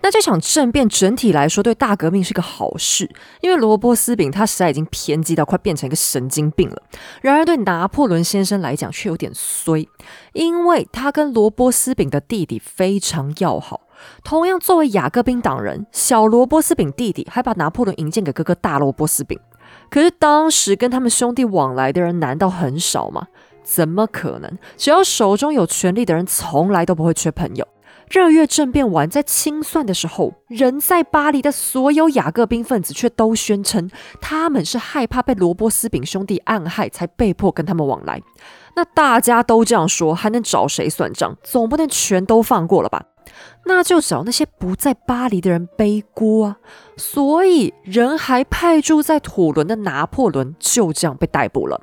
[0.00, 6.82] 那这场政变整体来说对大革命是个好事，因为罗伯斯饼他实在已经偏激到快变成一个神经病了。
[7.20, 9.88] 然而对拿破仑先生来讲却有点衰，
[10.32, 13.82] 因为他跟罗伯斯饼的弟弟非常要好。
[14.24, 19.38] 同样作为雅各宾党人，小罗伯斯饼弟弟还把拿破仑引荐给哥哥大罗伯斯饼。
[19.88, 23.28] 可是当时跟他们兄弟往来的人难道很少吗？
[23.62, 24.58] 怎么可能？
[24.76, 27.66] 只要手中有权力的人，从来都不会缺朋友。
[28.12, 38.20] 热月政变完，在清算的时候，人在巴黎的所有雅各宾分子却都宣称，他们是害怕被罗伯斯饼兄弟暗害，才被迫跟他们往来。
[38.76, 41.38] 那大家都这样说，还能找谁算账？
[41.42, 43.02] 总不能全都放过了吧？
[43.64, 46.56] 那就找那些不在巴黎的人背锅啊！
[46.98, 51.80] 所以，人还派驻在土伦的拿破仑就这样被逮捕了。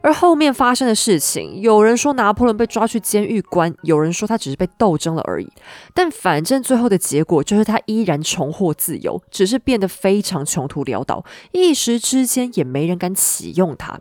[0.00, 5.52] 而后面发生的事情，有人说拿破仑被抓去监狱关，有人说他只是被斗争了而已。
[5.94, 13.98] 但反正最后的结果就是他依然重获自由，只是变得非常穷途潦倒，一时之间也没人敢启用他。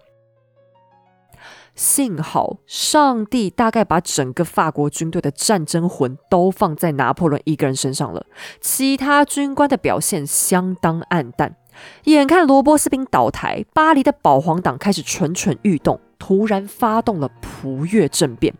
[1.76, 8.26] 幸好上帝大概把整个法国军队的战争魂都放在拿破仑一个人身上了，
[8.60, 11.56] 其他军官的表现相当暗淡。
[12.06, 18.54] 眼看罗伯斯兵倒台，巴黎的保皇党开始蠢蠢欲动，突然发动了葡月政变。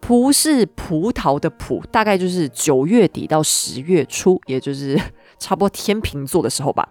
[0.00, 5.00] 葡是葡萄的葡，大概就是九月底到十月初，也就是
[5.38, 6.90] 差不多天平座的时候吧。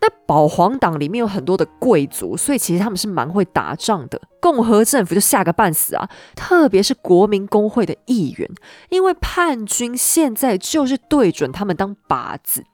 [0.00, 4.20] 那保皇党里面有很多的贵族，所以其实他们是蛮会打仗的。
[4.40, 8.50] 共和政府就吓个半死啊，特别是国民工会的议员，
[8.90, 12.64] 因为叛军现在就是对准他们当靶子。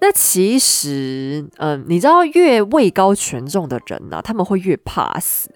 [0.00, 5.50] 那其实，嗯，你知道，越位高权重的人呢，他们会越怕死，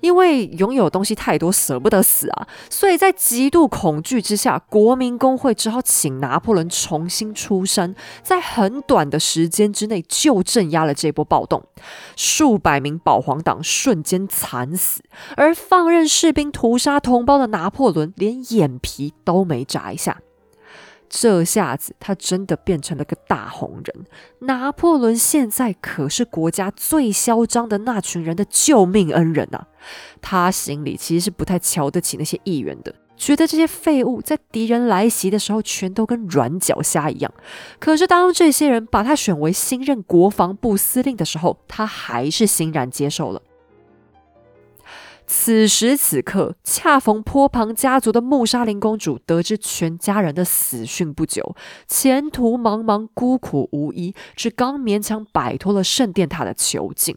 [0.00, 2.46] 因为拥有东西太多，舍不得死啊。
[2.68, 11.64] 所以在极度恐惧之下，国民工会只好请拿破仑重新出山，在很短的时间之内就镇压了这波暴动，
[12.14, 15.02] 数百名保皇党瞬间惨死，
[15.34, 20.18] 而放任士兵屠杀同胞的拿破仑，连眼皮都没眨一下。
[21.08, 24.06] 这下子，他真的变成了个大红人。
[24.40, 29.66] 拿破仑现在可是国家最嚣张的那群人的救命恩人啊！
[30.20, 37.32] 他心里其实是不太瞧得起那些议员的，觉得这些废物在敌人来袭的时候，全都跟软脚虾一样。
[37.78, 43.42] 可是当这些人把他选为新任国防部司令的时候，他还是欣然接受了。
[45.30, 51.54] 此时此刻，恰逢坡旁家族的穆莎琳公主得知全家人的死讯不久，
[51.86, 57.14] 前途茫茫，孤苦无依，只刚勉强摆脱了圣殿塔的囚禁。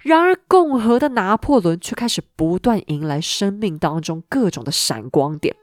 [0.00, 5.54] 然而，共和的拿破仑却开始不断迎来生命当中各种的闪光点。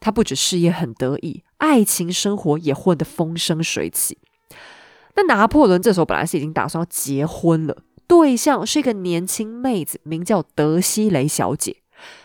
[0.00, 4.16] 他不止事业很得意，爱情生活也混得风生水起。
[5.14, 7.82] 那拿破仑这时候本来是已经打算要结婚了。
[8.08, 11.76] 对象是一个年轻妹子，名叫德西雷小姐。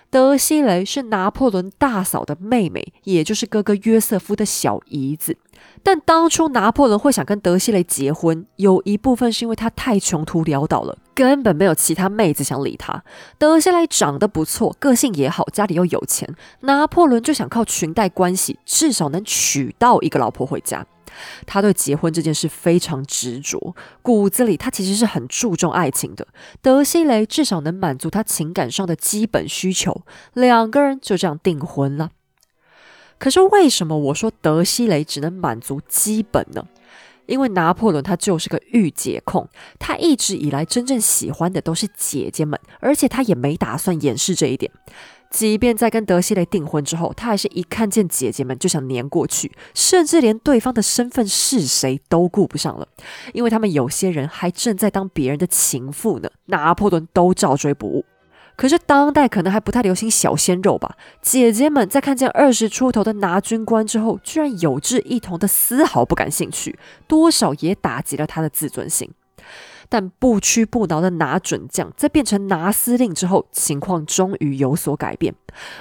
[0.09, 5.35] 德西雷是拿破仑大嫂的妹妹，也就是哥哥约瑟夫的小姨子。
[5.81, 13.03] 但当初拿破仑会想跟德西雷结婚，有一部分是因为他太穷途潦倒了，根本没有其他妹子想理他。
[13.39, 16.29] 德西雷长得不错，个性也好，家里又有钱，
[16.61, 20.85] 拿破仑就想靠裙带关系，至少能娶到一个老婆回家。
[21.45, 26.27] 他对结婚这件事非常执着，骨子里他其实是很注重爱情的。
[26.61, 32.11] 德西雷至少能满足他情感上的基本需求，两个人就这样订婚了。
[33.17, 36.65] 可是为什么我说德西雷只能满足基本呢？
[37.25, 39.47] 因为拿破仑他就是个御姐控，
[39.79, 44.69] 他一直以来真正喜欢的都是姐姐们，而且他也没打算掩饰这一点。
[45.33, 52.87] 即便在跟德西雷订婚之后，他还是一看见姐姐们就想黏过去，甚至连对方的身份是谁都顾不上了，
[53.33, 56.29] 因为他们有些人还正在当别人的情妇呢。
[56.45, 58.05] 拿破仑都照追不误。
[58.55, 60.95] 可是当代可能还不太流行小鲜肉吧？
[61.23, 69.09] 姐姐们在看见二十出头的拿军官之后，居然有志一同的丝毫不感兴趣，多少也打击了他的自尊心。
[69.89, 75.33] 但不屈不挠的拿准将在变成拿司令之后，情况终于有所改变。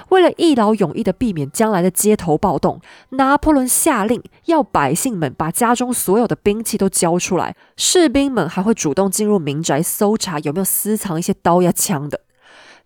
[0.09, 12.21] 为了一劳永逸的避免将来的街头暴动，拿破仑下令要百姓们把家中所有的兵器都交出来，士兵们还会主动进入民宅搜查有没有私藏一些刀呀枪的。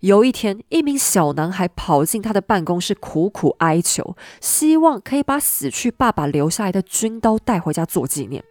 [0.02, 8.44] 有一天，一名小男孩跑进他的办公室，苦苦哀求，希望可以把死去爸爸留下来的军刀带回家做纪念。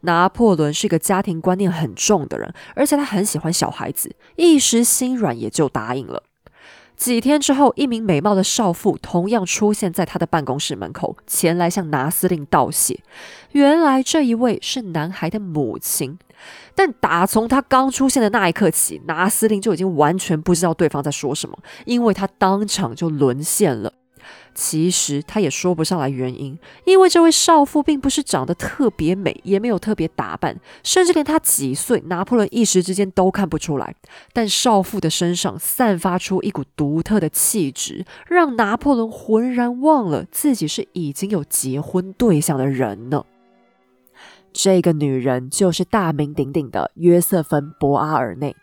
[0.00, 6.24] 拿破仑是个家庭观念很重的人，而且他很喜欢小孩子，一时心软也就答应了。
[6.94, 13.00] 几天之后，一名美貌的少妇同样出现在他的办公室门口，前来向拿司令道谢。
[13.52, 16.18] 原来这一位是男孩的母亲。
[16.74, 23.92] 但打从他刚出现的那一刻起，拿司令就已经完全不知道对方在说什么，因为他当场就沦陷了。
[24.54, 33.94] 其实他也说不上来原因，因为这位少妇并不是长得特别美，也没有特别打扮，甚至连她几岁，拿破仑一时之间都看不出来。
[34.32, 43.24] 但少妇的身上散发出一股独特的气质，让拿破仑浑然忘了自己是已经有结婚对象的人呢。
[44.52, 48.54] 这个女人就是大名鼎鼎的约瑟芬·博阿尔内。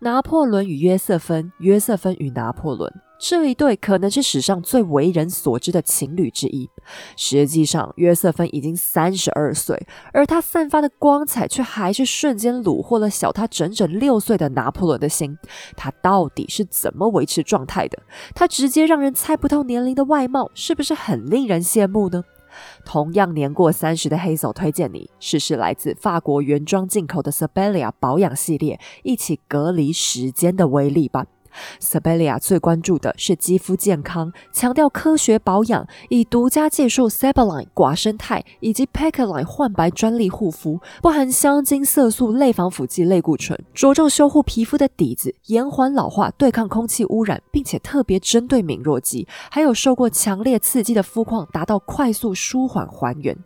[0.00, 2.92] 拿破仑与约瑟芬，约瑟芬与拿破仑。
[3.20, 6.68] 这一对可能是史上最为人所知的情侣之一。
[7.16, 9.80] 实际上，约瑟芬已经三十二岁，
[10.12, 15.38] 而她散发的光彩却还是瞬间虏获了小她整整六岁的拿破仑的心。
[15.76, 18.02] 她到底是怎么维持状态的？
[18.34, 22.24] 她直接让人猜不透年龄的外貌，是不是很令人羡慕呢？
[22.84, 31.26] 同样年过三十的黑手推荐你试试来自法国原装进口的 Sabelia 保养系列，一起隔离时间的威力吧。
[31.80, 53.36] Sabelia 最关注的是肌肤健康，强调科学保养，以独家技术 Sabeline 寡生态以及 p e c a l i n e 焕白专利护肤，不含香精、色素、类防腐剂、类固醇，着重修护皮肤的底子，延缓老化，对抗空气污染，并且特别针对敏弱肌，还有受过强烈刺激的肤况，达到快速舒缓还原。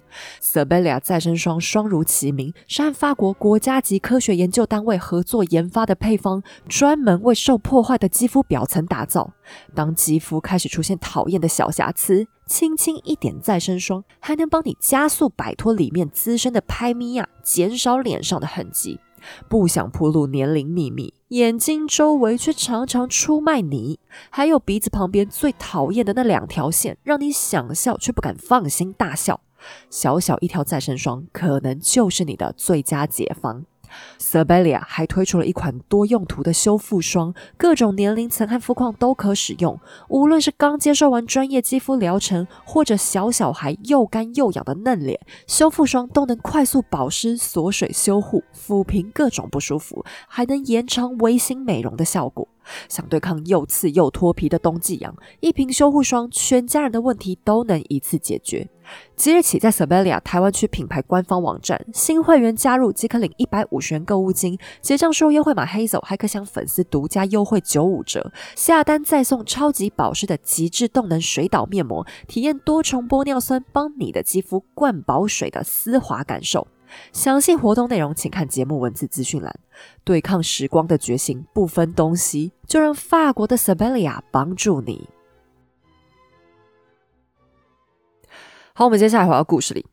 [0.40, 7.95] Sabelia 再生霜双如其名，是和法国国家级科学研究单位合作研发的配方，专门为受破坏。
[7.96, 9.32] 的肌肤表层打造，
[9.74, 19.00] 当肌肤开始出现讨厌的小瑕疵，轻轻一点再生霜，还能帮你加速摆脱里面滋生的拍咪呀，减少脸上的痕迹。
[19.48, 23.98] 不想暴露年龄秘密，眼睛周围却常常出卖你，
[24.30, 29.40] 还有鼻子旁边最讨厌的那两条线，让你想笑却不敢放心大笑。
[29.90, 33.64] 小小一条再生霜，可能就是你的最佳解方。
[34.18, 39.78] Sabelia 还推出了一款多用途的修复霜，各种年龄层和肤况都可使用。
[40.08, 52.48] 无论是刚接受完专业肌肤疗程，或者小小孩又干又痒的嫩脸，修复霜都能快速保湿、锁水、修护、抚平各种不舒服，还能延长微型美容的效果。
[52.88, 58.68] 想对抗又刺又脱皮的冬季痒，一瓶修护霜，全家人的问题都能一次解决。
[59.16, 76.68] 即日起，在 Sabelia 台湾区品牌官方网站，新会员加入即可领一百五十元购物金，结账输入优惠码 Hazel 还可享粉丝独家优惠九五折，下单再送超级保湿的极致动能水导面膜，体验多重玻尿酸帮你的肌肤灌饱水的丝滑感受。
[77.12, 79.54] 详细活动内容，请看节目文字资讯栏。
[80.04, 85.08] 对抗时光的决心不分东西，就让法国的 Sabelia 帮助你。
[88.72, 89.86] 好，我们接下来回到故事里。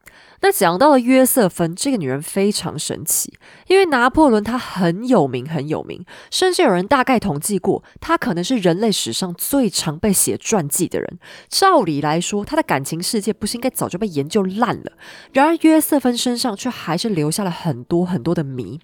[0.43, 3.33] 那讲到了约瑟芬这个女人非常神奇，
[3.67, 11.17] 因为拿破仑他很有名很有名，甚至有人大概统计过，他可能是人类史上最常被写传记的人。
[11.47, 14.91] 照理来说，他的感情世界不是应该早就被研究烂了？
[15.31, 18.81] 然而约瑟芬身上却还是留下了很多很多的谜。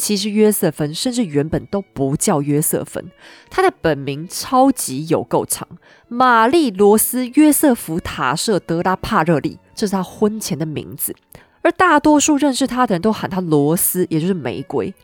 [0.00, 3.10] 其实约瑟芬甚至原本都不叫约瑟芬，
[3.50, 5.68] 她的本名超级有够长，
[6.08, 11.14] 玛丽罗斯约瑟夫塔舍德拉帕热利，这是她婚前的名字。
[11.60, 14.94] 而大多数认识她的人都喊她罗斯，也就是玫瑰。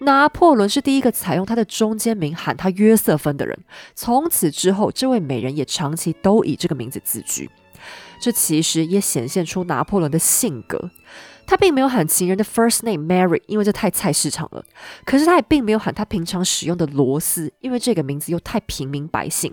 [0.00, 3.58] 拿破仑是第一个采用她的中间名喊她约瑟芬的人，
[3.94, 7.48] 从此之后，这位美人也长期都以这个名字自居。
[8.20, 10.90] 这其实也显现出拿破仑的性格。
[11.46, 14.64] 他并没有喊情人的 first name Mary，因为这太菜市场了。
[15.04, 19.52] 可是他也并没有喊他平常使用的罗斯，因为这个名字又太平民百姓。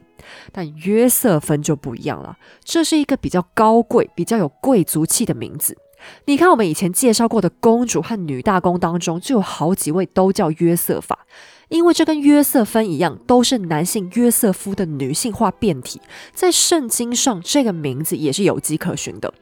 [0.52, 5.78] 但约瑟芬就不一样了，这是一个比较高贵、比较有贵族气的名字。
[6.26, 11.26] 你看，我们以前介绍过的公主和女大公当中，就有好几位都叫约瑟法，
[11.68, 16.00] 因为这跟约瑟芬一样，都是男性约瑟夫的女性化变体。
[16.34, 19.34] 在圣经上，这个名字也是有迹可循的。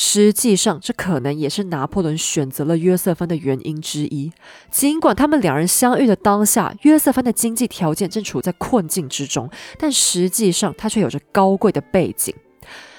[0.00, 4.30] 实际上，这可能也是拿破仑选择了约瑟芬的原因之一。
[4.70, 12.32] 尽管他们两人相遇的当下，约瑟芬的经济条件正处在困境之中，但实际上他却有着高贵的背景。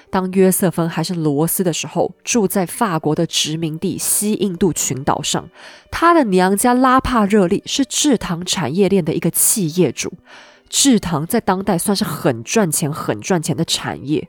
[0.09, 5.49] 当约瑟芬还是罗斯的时候，住在法国的殖民地西印度群岛上，
[5.89, 10.11] 他的娘家拉帕热利是制糖产业链的一个企业主。
[10.69, 14.27] 制糖在当代算是很赚钱、很赚钱的产业。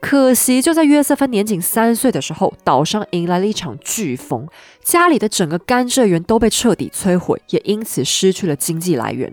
[0.00, 4.48] 可惜，就在约瑟芬年仅三岁的时候，岛上迎来了一场飓风，
[4.82, 9.32] 家里的整个甘蔗园都被彻底摧毁，也因此失去了经济来源。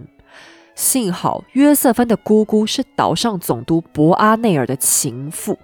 [0.75, 5.57] 幸好约瑟芬的姑姑是岛上总督博阿内尔的情妇，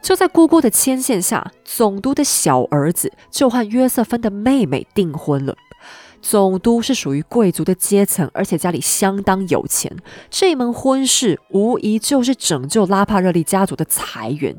[0.00, 5.56] 就在姑姑的牵线下，总督的小儿子就和约瑟芬的妹妹订婚了。
[6.24, 9.94] 总督是属于贵族的阶层，而且家里相当有钱，
[10.30, 14.56] 这门婚事无疑就是拯救拉帕热利家族的财源。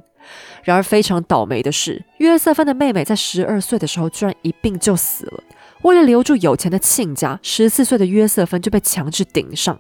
[0.64, 5.44] 然而非常倒霉的是，约瑟芬的妹妹在十二岁的时候居然一病就死了。
[5.86, 9.80] 为了留住有钱的亲家，十四岁的约瑟芬就被强制顶上。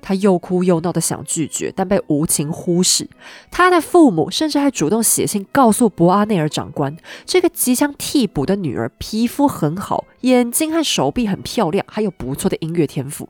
[0.00, 3.06] 他又哭又闹的想拒绝，但被无情忽视。
[3.50, 6.96] 他的父母甚至还主动写信告诉博阿内尔长官，
[7.26, 13.28] 这个即将替补的女儿皮肤很好，眼睛和手臂很漂亮，还有不错的音乐天赋。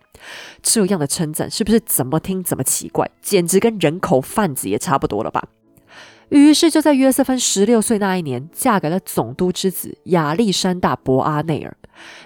[0.62, 3.10] 这样的称赞是不是怎么听怎么奇怪？
[3.20, 5.48] 简直跟人口贩子也差不多了吧？
[6.28, 11.76] 于是就在约瑟芬十六岁那一年，嫁给了总督之子亚历山大·博阿内尔。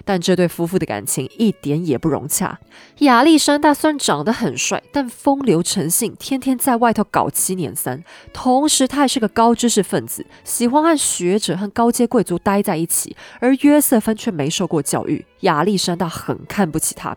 [0.05, 2.59] 但这对夫妇的感情一点也不融洽。
[2.99, 8.03] 亚历山大虽然长得很帅，但风流成性，天天在外头搞七年三。
[8.33, 13.15] 同时，他还是个高知识分子，喜欢和学者和高阶贵族待在一起。
[13.39, 17.15] 而约瑟芬却没受过教育，亚历山大很看不起他。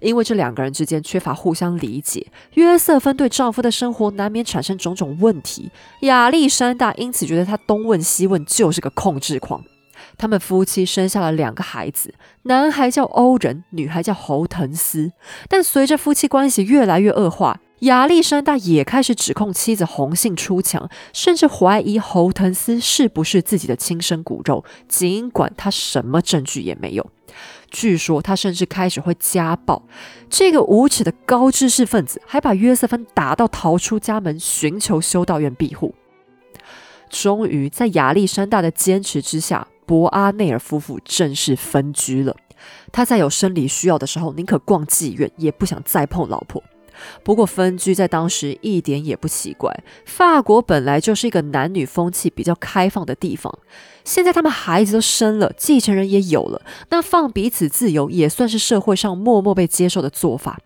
[0.00, 2.24] 因为这两个人之间缺乏互相理解，
[2.54, 5.70] 约瑟芬对丈夫的生活难免产生种种问题。
[6.02, 9.64] 亚历山大因此觉得他东问西问就是个控制狂。
[10.18, 12.12] 他们夫妻生下了两个孩子，
[12.42, 15.12] 男孩叫欧仁，女孩叫侯腾斯。
[15.48, 27.10] 但随着夫妻关系越来越恶化，亚历山大也开始指控妻子红杏出墙，甚至怀疑侯腾斯是不是自己的亲生骨肉，尽管他什么证据也没有。
[27.70, 29.82] 据说他甚至开始会家暴。
[30.28, 35.94] 这个无耻的高知识分子还把约瑟芬打到逃出家门，寻求修道院庇护。
[37.08, 39.68] 终于在亚历山大的坚持之下。
[39.88, 42.36] 博阿内尔夫妇正式分居了。
[42.92, 46.62] 他在有生理需要的时候，宁可逛妓院，也不想再碰老婆。
[47.22, 49.72] 不过分居在当时一点也不奇怪。
[50.04, 53.56] 法国本来就是一个男女风气比较开放的地方。
[54.04, 56.60] 现在他们孩子都生了，继承人也有了，
[56.90, 60.58] 那放彼此自由也算是社会上默默被接受的做法。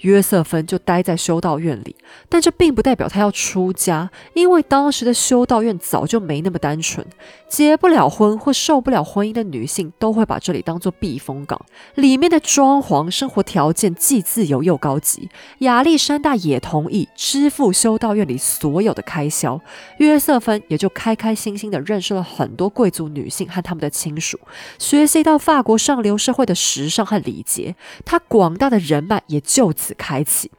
[0.00, 1.96] 约瑟芬就待在修道院里，
[2.28, 7.06] 但这并不代表他要出家，因为当时的修道院早就没那么单纯，
[7.48, 11.60] 结不了婚或受不了婚姻的女性都会把这里当做避风港。
[11.94, 15.28] 里面的装潢、生活条件既自由又高级，
[15.60, 19.60] 亚历山大也同意支付修道院里所有的开销，
[19.98, 24.38] 约瑟芬也就开开心心的认识了很多贵族女性和他们的亲属，
[24.78, 27.74] 学习到法国上流社会的时尚和礼节，
[28.04, 29.85] 他广大的人脉也就此。
[29.86, 30.50] 此开启。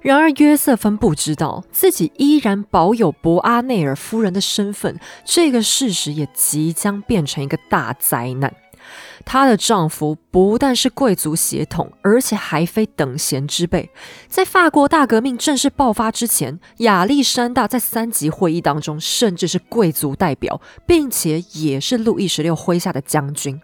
[0.00, 8.54] 然而，约瑟芬不知道自己依然保有博阿内尔夫人的身份，这个事实也即将变成一个大灾难。
[9.26, 13.90] 她的丈夫不但是贵族血统，而且还非等闲之辈。
[14.26, 23.60] 在法国大革命正式爆发之前，亚历山大在三级会议当中，甚至是贵族代表，并且也是路易十六麾下的将军。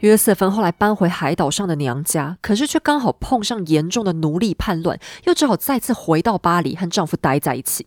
[0.00, 7.86] 约瑟芬后来搬回海岛上的娘家，可是却刚好碰上严重的奴隶叛乱，又只好再次回到巴黎和丈夫待在一起。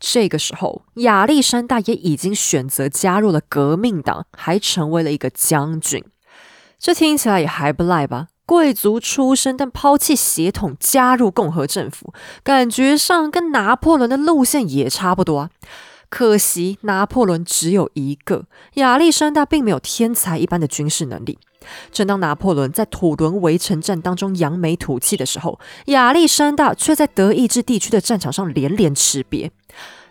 [0.00, 6.04] 这个时候，亚历山大也已经选择加入了革命党，还成为了一个将军。
[6.78, 8.26] 这听起来也还不赖吧？
[8.44, 12.12] 贵族出身但抛弃血统，加入共和政府，
[12.44, 15.50] 感觉上跟拿破仑的路线也差不多啊。
[16.08, 21.38] 可惜拿破仑只有一个，亚历山大并没有天才一般的军事能力。
[21.90, 29.50] 正当拿破仑在土伦围城战当中扬眉吐气的时候，亚历山大却在德意志地区的战场上连连吃瘪。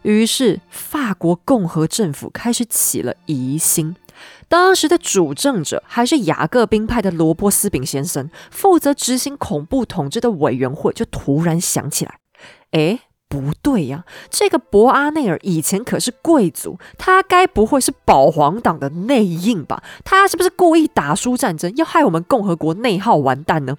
[0.02, 3.96] 于是法国共和政府开始起了疑心。
[4.48, 12.20] 当时的主政者还是雅各宾派的罗伯斯炳先生，负责执行恐怖统治的委员会就突然想起来：
[12.72, 13.00] 哎。
[13.42, 19.84] 不对呀，这个博阿内尔以前可是贵族，他该不会是保皇党的内应吧？
[20.04, 23.76] 他是不是故意打输战争，要害我们共和国内耗完蛋呢？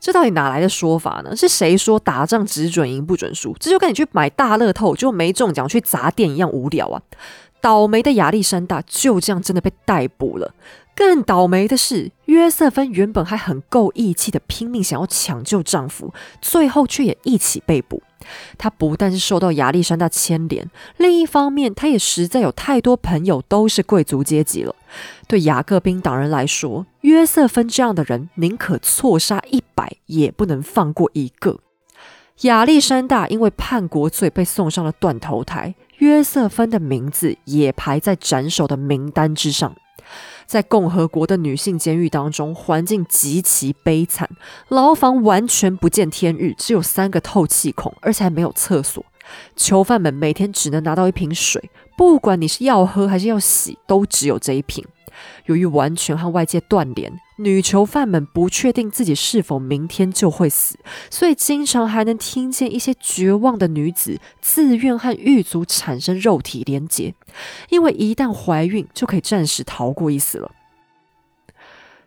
[0.00, 1.36] 这到底哪来的说法呢？
[1.36, 3.54] 是谁说打仗只准赢不准输？
[3.60, 7.00] 这就跟你去买大乐透就没中奖去砸店一样无聊啊！
[7.60, 10.52] 倒霉的亚历山大就这样真的被逮捕了。
[10.94, 16.12] 更倒霉的是，约瑟芬原本还很够义气的拼命想要抢救丈夫，
[16.42, 18.02] 最后却也一起被捕。
[18.58, 24.74] 他不但是受到亚历山大牵连，另一方面，他也实在有太多朋友都是贵族阶级了。
[25.26, 31.60] 对雅各宾党人来说，约瑟芬这样的人宁可错杀一百，也不能放过一个。
[32.42, 39.74] 亚历山大因为叛国罪被送上了断头台，约瑟芬的名字也排在斩首的名单之上。
[40.46, 44.28] 在共和国的女性监狱当中，环境极其悲惨，
[44.68, 49.04] 牢房完全不见天日，只有三个透气孔，而且还没有厕所。
[49.56, 54.84] 囚犯们每天只能拿到一瓶水，不管你是要喝还是要洗，都只有这一瓶。
[55.46, 60.78] 由于完全和外界断联，女囚犯们不确定自己是否明天就会死，
[61.10, 67.14] 所以经常还能听见一些绝望的女子自愿和狱卒产生肉体连结，
[67.70, 70.50] 因为一旦怀孕就可以暂时逃过一死了。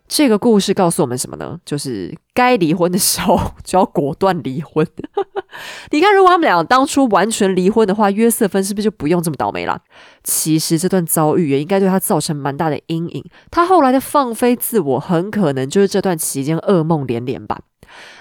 [0.07, 1.59] 这个故事告诉我们什么呢？
[1.65, 4.87] 就是该离婚的时候就要果断离婚。
[5.91, 9.81] 你看，如果他们俩当初完全离婚的话，约瑟芬是不是就不用这么倒霉了？
[10.23, 13.23] 其实这段遭遇也应该对他造成蛮大的阴影。
[13.51, 17.59] 他后来的放飞自我，很可能就是这段期间噩梦连连吧。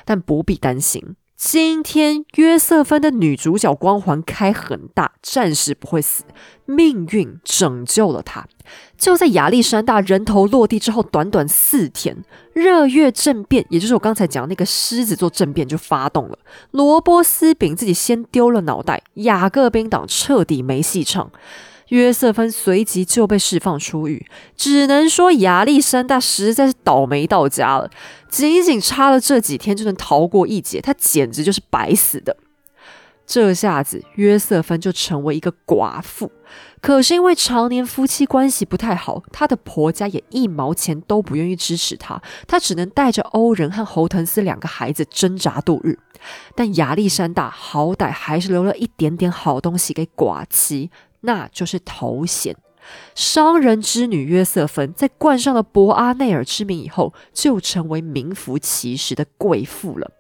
[0.05, 1.17] 但不必担心。
[1.37, 6.25] 今天约瑟芬的女主角光环开很大，暂时不会死。
[6.65, 8.47] 命运拯救了她。
[8.97, 12.25] 就在亚历山大人头落地之后，短短四天，
[12.55, 16.39] 热月政变，也就是我刚才讲那个狮子座政变就发动了。
[16.71, 21.31] 罗伯斯饼自己先丢了脑袋，雅各宾党彻底没戏唱。
[21.89, 24.27] 约瑟芬随即就被释放出狱，
[24.57, 27.91] 只能说亚历山大实在是倒霉到家了。
[28.29, 32.37] 仅仅差了这几天就能逃过一劫，他简直就是白死的。
[33.27, 36.31] 这下子约瑟芬就成为一个寡妇。
[36.81, 45.99] 可是因为常年夫妻关系不太好，她的婆家也一毛钱都不愿意支持她，她只能带着欧仁和侯腾斯两个孩子挣扎度日。
[46.55, 50.93] 但亚历山大好歹还是留了一点点好东西给寡妻。
[51.27, 52.57] 那就是头衔，
[53.15, 60.13] 商人之女约瑟芬在冠上了博阿内尔之名以后，就成为名副其实的贵妇了。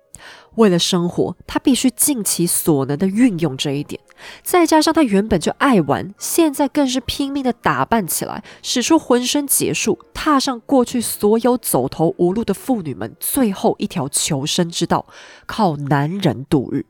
[0.56, 4.00] 为了生活，她必须尽其所能的运用这一点。
[4.42, 15.06] 再加上她原本就爱玩，现在更是拼命的打扮起来，使出浑身解数，踏上过去所有走投无路的妇女们最后一条求生之道，
[15.44, 16.86] 靠男人度日。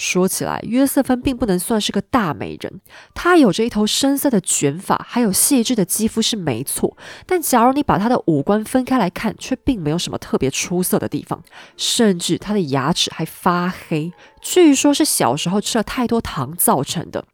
[0.00, 2.80] 说起来，约瑟芬并不能算是个大美人。
[3.12, 6.96] 她有着一头深色的卷发，还有细致的肌肤是没错。
[7.26, 11.42] 但假如你把她的五官分开来看，却并没有什么特别出色的地方，
[11.76, 14.10] 甚至她的牙齿还发黑。
[14.40, 17.24] 据说，是小时候吃了太多糖造成的。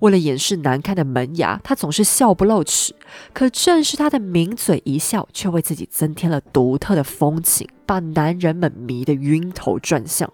[0.00, 2.94] 为了掩饰难看的门牙，他总是笑不露齿。
[3.32, 10.30] 可正是他的抿嘴一笑，却为自己增添了独特的风情，把男人们迷得晕头转向。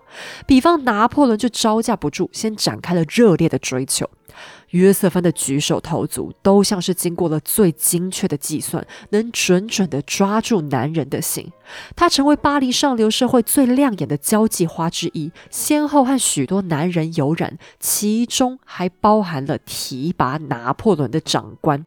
[0.47, 4.09] 比方拿破仑就招架不住，先展开了热烈的追求。
[4.71, 11.51] 约瑟芬的举手投足都像是经过了最精确的计算，能准准的抓住男人的心。
[11.97, 21.85] 她成为巴黎上流社会最亮眼的交际花之一，先后和许多男人有染，其中还包含了提拔拿破仑的长官。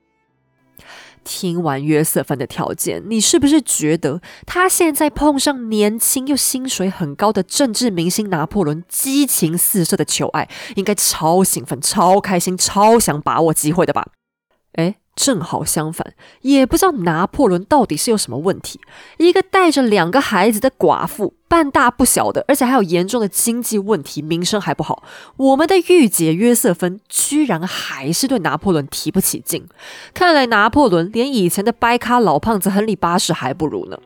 [1.23, 14.07] 听完约瑟芬的条件，你是不是觉得他现在碰上年轻又薪水很高的政治明星拿破仑，激情四射的求爱，应该超兴奋、超开心、超想把握机会的吧？
[14.73, 14.95] 哎。
[15.15, 18.79] 正好相反，也不知道拿破仑到底是有什么问题。
[19.17, 25.03] 一个带着两个孩子的寡妇，半大不小的，而且还有严重的经济问题，名声还不好。
[25.37, 29.67] 我们的御姐约瑟芬居然还是对拿破仑提不起劲。
[30.13, 33.97] 看来拿破仑连以前的掰咖老胖子亨利八世还不如呢。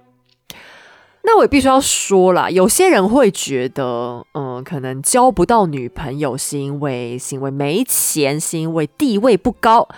[1.24, 9.90] 那我也必须要说了，有些人会觉得，嗯，可能交不到女朋友是因为是因为没钱，是因为地位不高。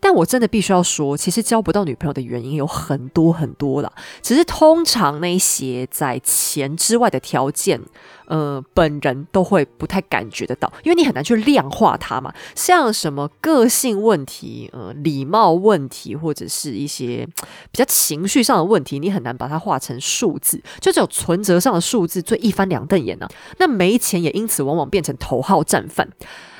[0.00, 3.92] 但我真的必须要说，其实交不到女朋友的原因有很多很多了。
[4.22, 7.80] 只是通常那些在钱之外的条件，
[8.26, 12.32] 呃，本人都会不太感觉得到，因为你很难去量化它嘛。
[12.54, 17.26] 像什么个性问题、呃，礼貌问题，或者是一些
[17.70, 20.62] 比较情绪上的问题，你很难把它化成数字。
[20.80, 23.28] 就只有存折上的数字最一翻两瞪眼呢。
[23.58, 26.08] 那没钱也因此往往变成头号战犯。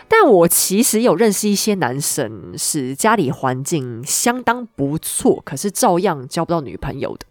[0.09, 7.27] 但我其实有认识一些男生，是家里环境相当不错，可是照样交不到女朋友的。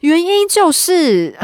[0.00, 1.36] 原因就是，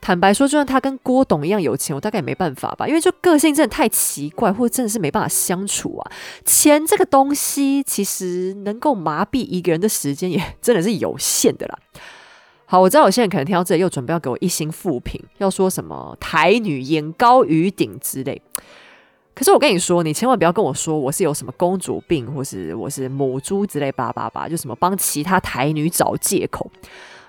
[0.00, 6.12] 坦白说，就算他跟郭董一样有钱，我大概也没办法吧，因为就个性真的太奇怪，或者真的是没办法相处啊。
[6.44, 11.78] 钱这个东西，其实能够麻痹一个人的时间，也真的是有限的啦。
[12.64, 18.40] 好，我知道有些人可能听到这里又准备要给我一星负评，要说什么台女眼高于顶之类。
[19.38, 26.68] 可是我跟你说，你千万不要跟我说我是有什么公主病，或是我是母猪之类叭叭叭，就什么帮其他台女找借口。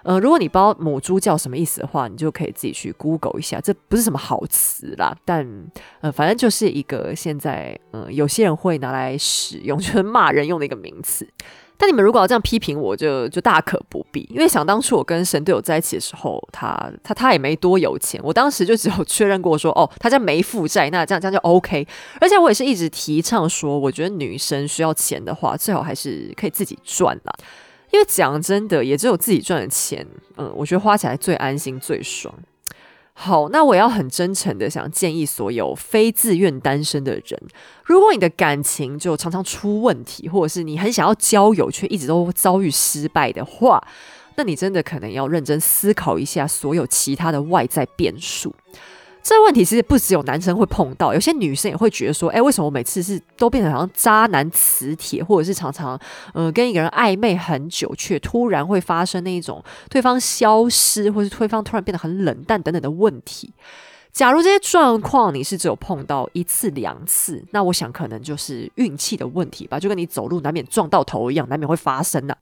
[0.02, 5.16] 呃，如果你不知道母猪叫什么意思的话，你就可以自己去 Google 一下，这不是什么好词啦。
[5.24, 5.48] 但
[6.02, 11.30] 呃，反正就是一个现在呃有些人会拿来使用， 就是骂人用的一个名词。
[11.82, 21.88] 但你们如果要这样批评我，就就大可不必，因为想当初我跟神队友在一起的时候，他他他也没多有钱，我当时就只有确认过说， 哦，他家没负债，那这样这样就 OK。
[22.20, 27.34] 而且我也是一直提倡说，我觉得女生需要钱的话，最好还是可以自己赚啦。
[27.92, 30.06] 因为讲真的，也只有自己赚的钱，
[30.36, 32.34] 嗯，我觉得花起来最安心、最爽。
[33.22, 37.38] 好，那我要很真诚的想建议所有非自愿单身的人，
[37.84, 43.86] 如果你的感情就常常出问题，或者是你很想要交友却一直都遭遇失败的话，
[44.38, 48.56] 那你真的可能要认真思考一下所有其他的外在变数。
[49.30, 56.00] 这问题其实不只有男生会碰到，有些女生也会觉得说，哎，为什么我每次是都变成好像渣男磁铁，或者是常常
[56.34, 63.54] 呃跟一个人暧昧很久，却突然会发生那一种对方消失，或是对方突然变得很冷淡等等的问题。
[64.12, 72.36] 假如这些状况你是只有碰到一次两次，那我想可能就是运气的问题吧，就跟你走路难免撞到头一样，难免会发生的。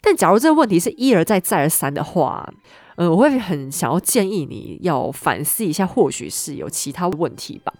[0.00, 2.52] 但假如这个问题是一而再再而三的话，
[2.96, 7.72] 呃，我会很想要建议你要反思一下，或许是有其他问题吧。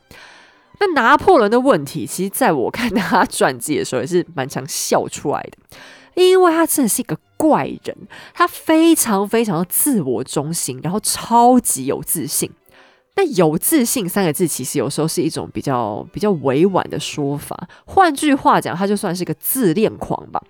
[0.80, 5.58] 那拿破仑的问题，其实在我 看他传记的时候也是蛮常笑出来的，
[6.14, 7.96] 因为他真的是一个怪人，
[8.34, 12.50] 他非常非常的自我中心，然后超级有自信。
[13.14, 17.68] 那有自信三个字，其实有时候是一种比较比较委婉的说法。
[17.84, 20.42] 换句话讲，他就算是个自恋狂吧。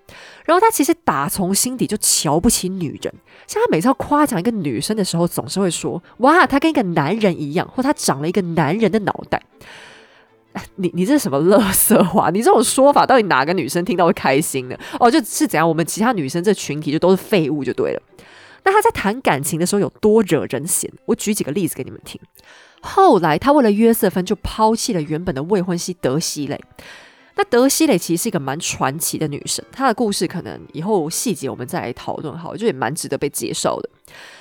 [0.45, 3.13] 然后他其实打从心底就瞧不起女人。
[3.49, 9.43] 像他每次要夸奖一个女生的时候，总是会说：“哇，她跟一个男人一样，或她长了一个男人的脑袋。”
[10.77, 12.31] 你你这是什么乐色话？
[12.31, 14.77] 你这种说法到底哪个女生听到会开心呢？
[15.01, 15.67] 哦，就是怎样？
[15.67, 18.03] 我们其他女生这群体就都是废物就对了。
[18.65, 20.91] 那他在谈感情的时候有多惹人嫌？
[21.07, 22.21] 我举几个例子给你们听。
[22.81, 26.61] 后来他为了约瑟芬就抛弃了原本的未婚妻德西蕾。
[27.35, 32.37] 那德西蕾其实是一个蛮传奇的女神，她的故事可能以后细节我们再来讨论。
[32.37, 33.89] 好，就也蛮值得被接受的。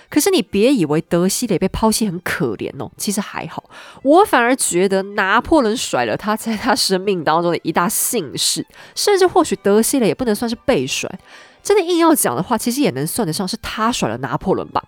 [0.10, 3.64] 可是你别以为德西蕾被抛弃很可怜哦，其实还好。
[4.04, 11.10] 我反而觉得拿破仑甩了她在他生命当中的一大幸事，甚至或许德西蕾也不能算是被甩。
[11.64, 14.84] 真的硬要讲的话，其实也能算得上是他甩了拿破仑吧。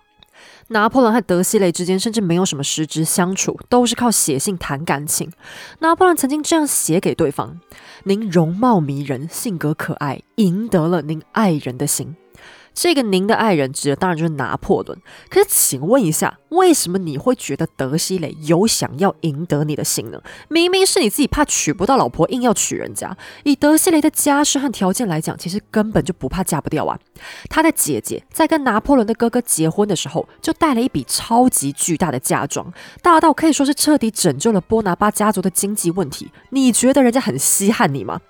[0.68, 5.30] 拿破仑和德西雷之间甚至没有什么实质相处，都是靠写信谈感情。
[5.80, 7.60] 拿破仑曾经这样写给对方
[8.04, 12.16] ：“您容貌迷人，性格可爱，赢得了您爱人的心。”
[12.74, 14.98] 这个您的爱人指的当然就是拿破仑。
[15.30, 20.20] 可是，请问一下，为什么你会觉得德西雷有想要赢得你的心呢？
[20.48, 23.16] 明明是你自己怕娶不到老婆，硬要娶人家。
[23.44, 26.98] 以德西雷的家世和条件来讲，其实根本就不怕嫁不掉啊。
[27.48, 36.30] 他的姐姐在跟拿破仑的哥哥结婚的时候，就带了一笔超级巨大的嫁妆，大到可以说是彻底拯救了波拿巴家族的经济问题。
[36.50, 38.20] 你觉得人家很稀罕你吗？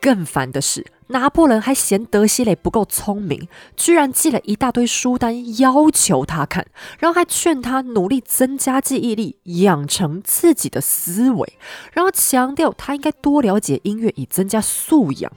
[0.00, 0.86] 更烦的是。
[1.10, 6.66] 拿破仑还嫌德西雷不够聪明，居然寄了一大堆书单要求他看，
[6.98, 11.54] 然后还劝他努力增加记忆力，养成自己的思维，
[11.94, 15.32] 然后强调他应该多了解音乐以增加素养。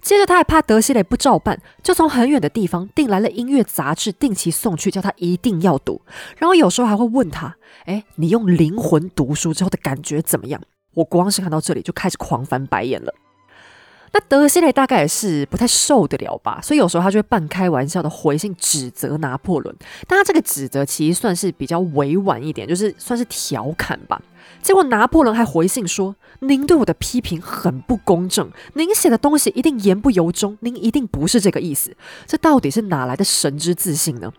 [0.00, 6.00] 接着他还怕德西雷不照办，就从很远的地方订来了音乐杂志，定期送去，叫他一定要读。
[6.36, 7.56] 然后有时候还会问他
[7.86, 10.62] ：“哎，你用灵魂读书之后的感觉怎么样？”
[10.94, 13.12] 我光是看到这里就开始狂翻白眼了。
[14.12, 19.74] 那德西雷大概也是不太受得了吧，所以有时候他就会半开玩笑的回信指责拿破仑，
[20.06, 24.20] 但他这个指责其实算是比较委婉一点，就是算是调侃吧。
[24.62, 31.94] 结果拿破仑还回信说：“您对我的批评很不公正，您写的东西一定言不由衷，您一定不是这个意思。”
[32.26, 34.32] 这到底是哪来的神之自信呢？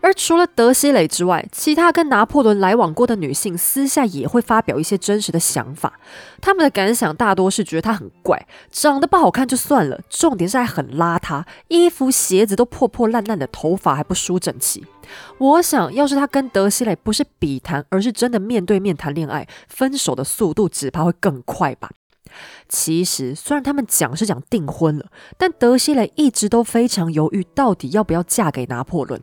[0.00, 5.98] 而除了德西蕾之外，其他跟拿破仑来往过的女性私下也会发表一些真实的想法。
[6.40, 14.86] 他们的感想大多是觉得他很怪，长得不好看就算了，重点是还很邋遢，衣服鞋子都破破烂烂的，头发还不梳整齐。
[15.38, 21.90] 我想要是他跟德西蕾不是笔谈，而是真的面对面谈恋爱，分手的速度只怕会更快吧。
[22.68, 25.06] 其实虽然他们讲是讲订婚了，
[25.38, 29.20] 但德西蕾一直都非常犹豫，到底要不要嫁给拿破仑。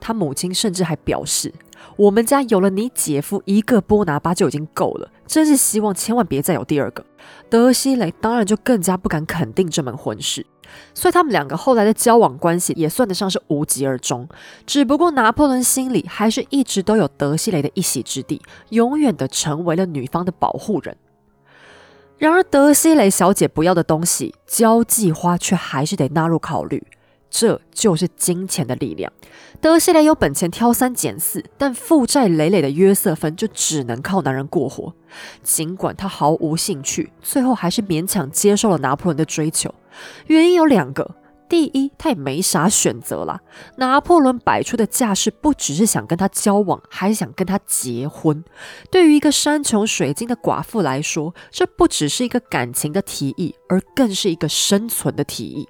[0.00, 1.52] 他母亲甚至还表示
[1.96, 7.04] ：“我们家有了你姐夫一个波拿巴就已经够了，真是希望千万别再有第二个。”
[7.48, 10.46] 德西雷当然就更加不敢肯定这门婚事，
[10.94, 14.28] 所以他们两个后来的交往关系也算得上是无疾而终。
[14.66, 18.40] 只不过拿破仑心里还是一直都有德西雷的一席之地，
[18.70, 20.96] 永远的成为了女方的保护人。
[22.16, 26.82] 然而德西雷小姐不要的东西，交际花却还是得纳入考虑。
[27.30, 29.12] 这就是金钱的力量。
[29.60, 34.92] 德西雷有本钱挑三拣四，但负债累累的约瑟芬就只能靠男人过活。
[35.42, 39.74] 尽管他毫无兴趣，最后还是勉强接受了拿破仑的追求。
[40.26, 41.14] 原因有两个：
[41.48, 43.40] 第一，他也没啥选择啦。
[43.76, 48.42] 拿破仑摆出的架势，不只是想跟他交往，还想跟他结婚。
[48.90, 55.68] 对于一个山穷水尽的寡妇来说，这不只是一个感情的提议，而更是一个生存的提议。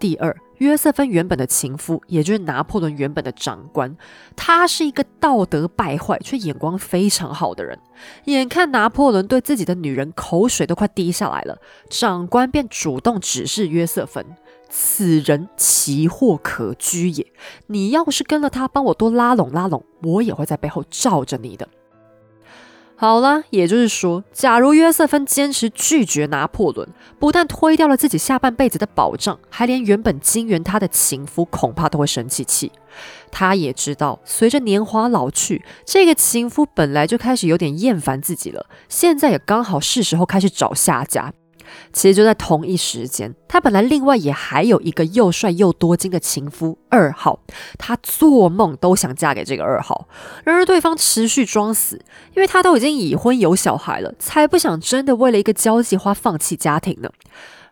[0.00, 0.36] 第二。
[0.58, 3.96] 约瑟芬原本的情夫，也就是拿破仑原本的长官，
[4.36, 7.78] 他是一个道德败坏却眼光非常好的人。
[8.26, 11.58] 眼看拿破仑对自己的女人口水都快滴下来了，
[11.90, 14.24] 长官便主动指示约瑟芬
[14.70, 17.26] ：“此人奇货可居也，
[17.66, 21.68] 你要是跟了他，帮我多拉拢拉拢，我也会在背后罩着你的。”
[22.96, 26.88] 好了，也就是说，假如约瑟芬坚持拒绝拿破仑，
[27.18, 32.70] 不但推掉了自己下半辈子的保障，还连原本金援他的情夫恐怕都会生气气。
[33.32, 41.32] 他也知道，随着年华老去，这个情夫本来就开始有点厌烦自己了，现在也刚好是时候开始找下家。
[41.92, 47.40] 其实就在同一时间，他本来另外也还有一个又帅又多金的情夫二号，
[47.78, 50.08] 他做梦都想嫁给这个二号。
[50.44, 52.00] 然而对方持续装死，
[52.34, 57.10] 因为他都已经已婚有小孩了，才不想真的为了一个交际花放弃家庭呢。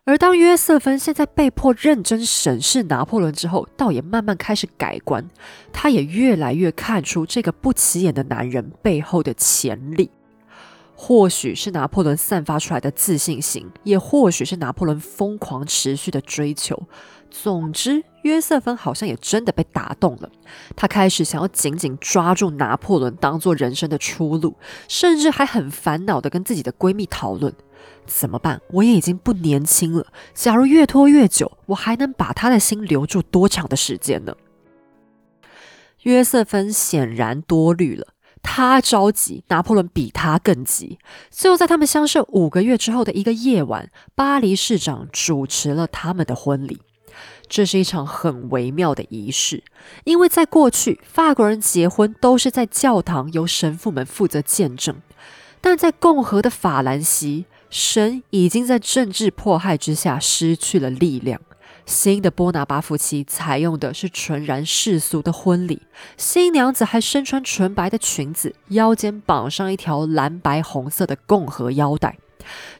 [0.04, 5.28] 而当约瑟芬现在被迫认真审视拿破仑之后，倒也慢慢开始改观，
[5.72, 10.10] 他也越来越看出这个不起眼的男人背后的潜力。
[11.04, 16.80] 或许是拿破仑散发出来的自信心，也或许是拿破仑疯狂持续的追求。
[17.28, 20.30] 总之，约瑟芬好像也真的被打动了。
[20.76, 24.54] 她开始想要紧紧抓住拿破仑，当做人生的出路，
[24.86, 27.52] 甚至还很烦恼的跟自己的闺蜜讨论：
[28.06, 28.60] 怎么办？
[28.70, 30.06] 我也已经不年轻了。
[30.32, 34.36] 假如越拖越久，我还能把他的心留住多长的时间呢？
[36.02, 38.06] 约瑟芬显然多虑了。
[38.42, 40.98] 他着急，拿破仑比他更急。
[41.30, 46.80] 最后在他们相识五个月之后的一个夜晚，巴黎市长主持了他们的婚礼。
[47.48, 49.62] 这是一场很微妙的仪式，
[50.04, 54.96] 因为在过去，法国人结婚都是在教堂由神父们负责见证，
[55.60, 61.42] 但在共和的法兰西，神已经在政治迫害之下失去了力量。
[61.84, 65.82] 新的波拿巴夫妻采用的是纯然世俗的婚礼，
[66.16, 72.16] 新娘子还身穿纯白的裙子，腰间绑上一条蓝白红色的共和腰带。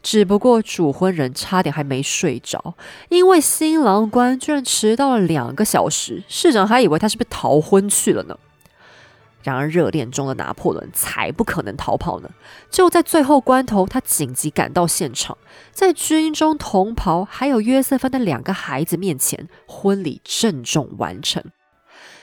[0.03, 2.74] 只不过主婚人差点还没睡着，
[3.11, 8.36] 因为新郎官居然迟到了两个小时，市长还以为他是不是逃婚去了呢。
[9.43, 12.30] 然而，热恋中的拿破仑才不可能逃跑呢！
[12.70, 15.36] 就在最后关头，他紧急赶到现场，
[15.72, 21.43] 在军中同袍还有约瑟芬的两个孩子面前，婚礼郑重完成。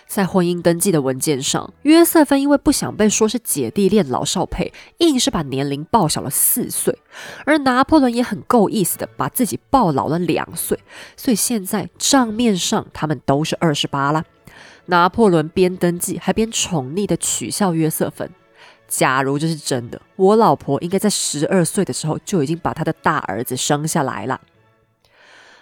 [0.08, 6.96] 在婚姻登记的文件上，约瑟芬因为不想被说是姐弟恋老少配，硬是把年龄报小了四岁；
[7.46, 10.80] 而拿破仑也很够意思的把自己报老了两岁，
[11.16, 14.24] 所以现在账面上他们都是二十八了。
[14.90, 18.30] 拿破仑边登记还边宠溺的取笑约瑟芬
[18.88, 24.42] ：“假如这是真的，我老婆应该在十二岁的时候就已经把他的大儿子生下来了。”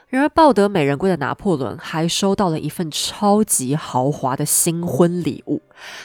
[0.10, 5.62] 然而，抱得美人归的拿破仑还收到了一份超级豪华的新婚礼物，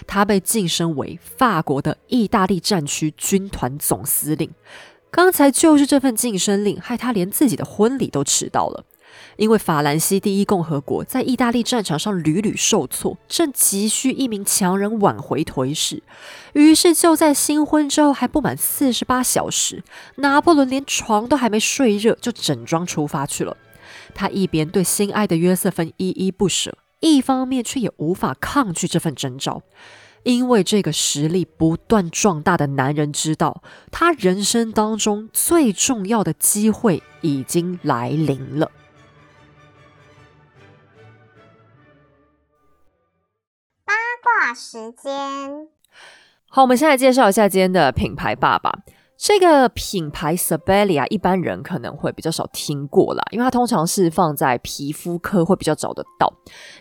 [0.08, 4.50] 他被晋升为法国的意大利战区军团总司令。
[5.12, 8.84] 刚才就是这份晋升令，害他连自己的婚礼都迟到了。
[9.36, 16.02] 因为法兰西第一共和国在意大利战场上屡屡受挫，正急需一名强人挽回颓势。
[16.52, 19.82] 于是就在新婚之后还不满四十八小时，
[20.16, 23.56] 拿破仑连床都还没睡热，就整装出发去了。
[24.14, 29.62] 他一边对心爱的约瑟芬依依不舍，一方面却也无法抗拒这份征召，
[30.24, 38.70] 因为这个实力不断壮大的男人知道，他人生当中最重要的机会已经来临了。
[44.54, 45.68] 时间
[46.48, 48.70] 好，我们先来介绍一下今天的品牌爸爸。
[49.16, 56.32] 这个品牌 Sabelia 一般人可能会比较少听过啦，因为它通常是放在皮肤科会比较找得到。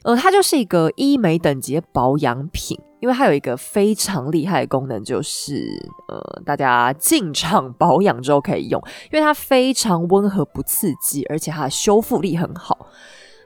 [0.04, 5.64] 呃，它就是一个医美等级保养品，因为它有一个非常厉害的功能，就是
[6.08, 8.82] 呃，大家进场保养之后可以用，
[9.12, 12.88] 因为它非常温和不刺激，而且它的修复力很好。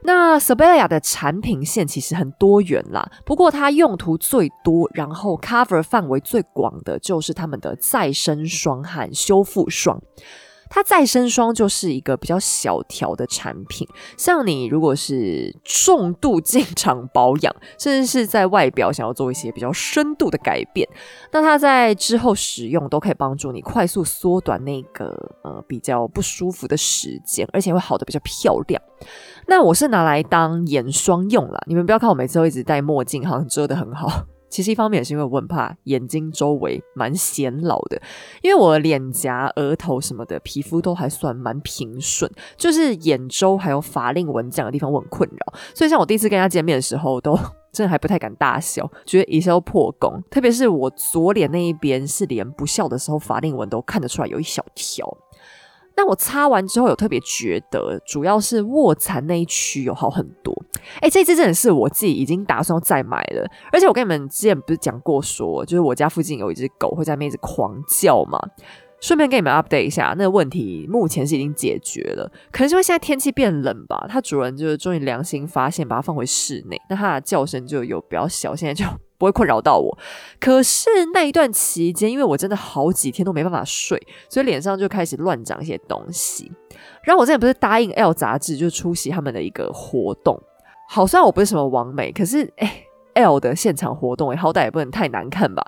[0.06, 10.00] 那 Sabelia 的产品线其实很多元啦，不过它用途最多，然后 cover 范围最广的就是他们的再生霜和修复霜。
[10.68, 13.86] 它再生霜就是一个比较小条的产品，
[14.16, 20.88] 像你如果是重度进场保养，甚至是在外表想要做一些比较深度的改变，
[21.32, 25.06] 那它在之后使用都可以帮助你快速缩短那个
[25.42, 28.80] 呃比较不舒服的时间，而且会好的比较漂亮。
[29.46, 34.26] 那我是拿来当眼霜用了，你们不要看我每次都一直戴墨镜，好像遮得很好。
[34.56, 38.00] 其实一方面也是因为我很怕眼睛周围蛮显老的，
[38.40, 45.52] 因为我的脸颊、额头什么的皮肤都还算蛮平顺，就是眼周还有法令纹这样的地方我很困扰。
[45.74, 47.38] 所以像我第一次跟他见面的时候，都
[47.70, 50.22] 真的还不太敢大笑，觉得一笑破功。
[50.30, 55.06] 特别是我左脸那一边，是连不笑的时候法令纹都看得出来有一小条。
[55.96, 60.54] 那我擦完之后有特别觉得，主要是卧蚕那一区有好很多。
[61.00, 63.50] 哎，这支真的是我自己已经打算再买了。
[63.72, 68.38] 而且我跟你们之前不是讲过，说就是我家附近有一只狗会在那一直狂叫嘛。
[69.00, 72.30] 顺便跟你们 update 一下，那个问题目前是已经解决了。
[72.50, 78.84] 可能是因为现在天气变冷吧，它主人就是终于良心发现，把它放回室内，那它的叫声就有比较小，现在就。
[79.18, 79.98] 不会困扰到我，
[80.38, 86.50] 可是那一段期间，因为我真的好几天都没办法睡，所以脸上就开始乱长一些东西。
[87.02, 90.38] 然后我之前不是答应 L 杂志就出席他们的一个活动，
[90.88, 95.64] 好，虽然我不是什么王美，可是哎，L 的现场活动，哎，好歹也不能太难看吧？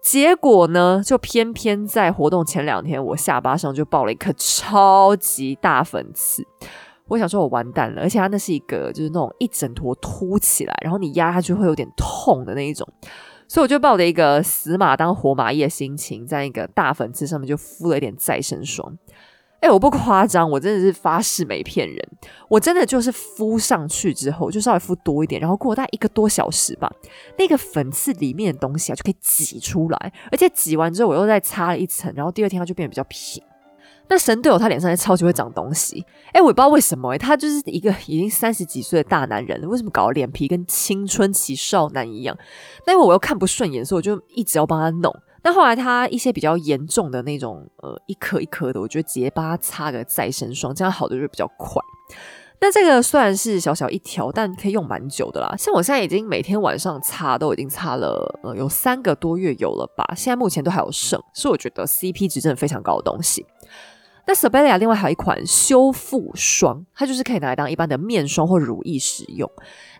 [0.00, 6.46] 结果呢，就偏偏在活动前两天，我下巴上就爆了一颗超级大粉刺。
[7.08, 12.07] 我想说，我完蛋了，而且它那是一个，就是那种一整坨凸起来，然后你压下去会有点痛
[12.44, 12.88] 的那一种，
[13.46, 18.96] 所以我就抱着一个死马当活马医的心情，在一个大粉刺上面就敷了一点再生霜。
[19.60, 22.08] 哎，我不夸张，我真的是发誓没骗人，
[22.48, 26.88] 我真的就是敷上去之后，就稍微敷多一点，然后过大概一个多小时吧，
[27.36, 33.42] 那个粉刺里面的东西啊就可以挤出来，而且挤完之后我又再擦了一层，然后第二天它就变得比较平。
[34.10, 42.36] 那神队友他脸上也超级会长东西，哎，我也不知道为什么，哎，他就是一个已经三十几岁的大男人，为什么搞脸皮跟青春期少男一样？
[42.86, 45.14] 那因为我又看不顺眼，所以我就一直要帮他弄。
[45.44, 51.80] 那后来他一些比较严重的那种，呃，一颗一颗的，我觉得直接帮他擦个再生霜，这样好的就比较快。
[52.60, 55.54] 那这个虽然是小小一条，但可以用蛮久的啦。
[55.56, 63.46] 像我现在已经每天晚上擦，都已经擦了呃有三个多月有了吧，现在目前都还有剩，是我觉得 CP 值真的非常高的东西。
[64.28, 69.50] 那 Sabella 另外还有一款修复霜，它就是可以拿来当一般的面霜或乳液使用。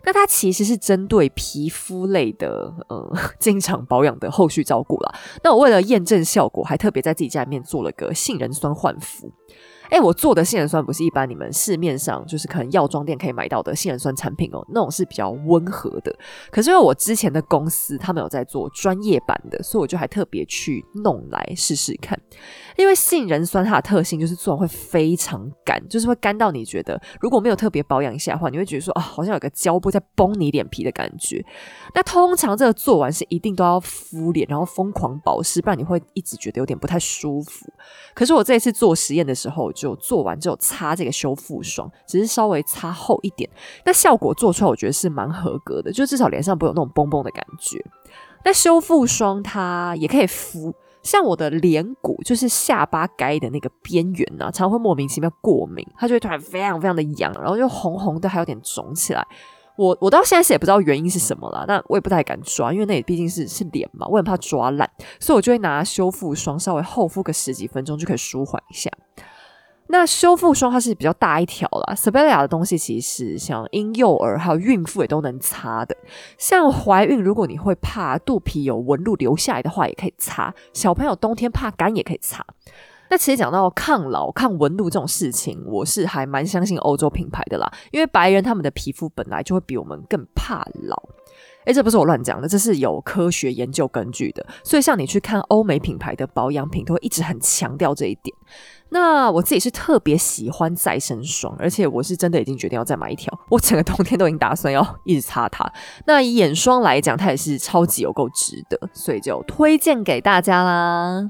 [0.05, 5.15] 那它其实是针对皮肤类的，呃， 经常保养的后续照顾啦。
[5.43, 9.31] 那我为了验证效果，还特别在自己家里面做了个杏仁酸焕肤。
[9.89, 16.15] 哎，我做的杏仁酸不是一般你们市面上就是可能药妆店可以买到的杏仁酸产品哦，那种是比较温和的。
[16.51, 22.19] 可是因为我之前的公司他们有在做专业版的，所以我就还特别去弄来试试看。
[22.77, 31.43] 因为杏仁酸它的特性就是做完会非常干，就是会干到你觉得如果没有特别保养一下的话，你会觉得说啊，好像有个胶布在崩你脸皮的感觉。
[31.95, 37.65] 那通常这个做完是一定都要敷脸，然后疯狂保湿，不然你会一直觉得有点不太舒服。
[38.13, 39.71] 可是我这一次做实验的时候。
[39.79, 43.49] 就做完之后擦这个修复霜，只是稍微擦厚一点，
[43.85, 47.83] 那效果做出来我觉得是蛮合格的，就至少脸上不会有那种崩崩的感觉。
[48.43, 59.25] 那修复霜它也可以敷，像我的脸骨就是下巴该的那个边缘呢，常会莫名其妙过敏，它就会突然非常非常的痒，然后就红红的，还有点肿起来。
[59.75, 64.89] 我我到现在是也不知道原因是什么了，那我也不太敢抓，因为那也毕竟是是脸嘛，我很怕抓烂，
[65.21, 68.91] 所以我就会拿修复霜稍微厚敷个十几分钟就可以舒缓一下。
[69.91, 75.97] 那修复霜它是比较大一条啦 s a b e l i a 的东西其实像婴幼儿还有孕妇也都能擦的。
[76.37, 80.53] 像怀孕，如果你会怕肚皮有纹路留下来的话，也可以擦。
[80.73, 82.45] 小朋友冬天怕干也可以擦。
[83.09, 91.01] 那其实讲到抗老、抗纹路这种事情，我是还蛮相信欧洲品牌的啦，因为白人他们的皮肤本来就会比我们更怕老。
[91.69, 94.43] 诶，这不是我乱讲的，这是有科学研究根据的。
[94.63, 98.35] 所以像你去看欧美品牌的保养品，都会一直很强调这一点。
[98.89, 105.71] 那我自己是特别喜欢再生霜，而且我是真的已经决定要再买一条，我整个冬天都已经打算要一直擦它。
[106.07, 111.29] 那以眼霜来讲，它也是超级有够值得，所以就推荐给大家啦。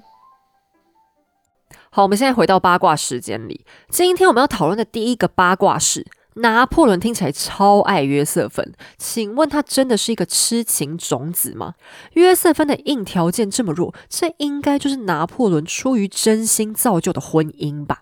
[1.90, 6.08] 好，我们现在回到八卦时间里，今天我们要讨论的第一个八卦是。
[6.40, 11.76] 拿破仑听起来超爱约瑟芬，请问他真的是一个痴情种子吗？
[12.14, 18.02] 约瑟芬的硬条件这么弱，这应该就是拿破仑出于真心造就的婚姻吧？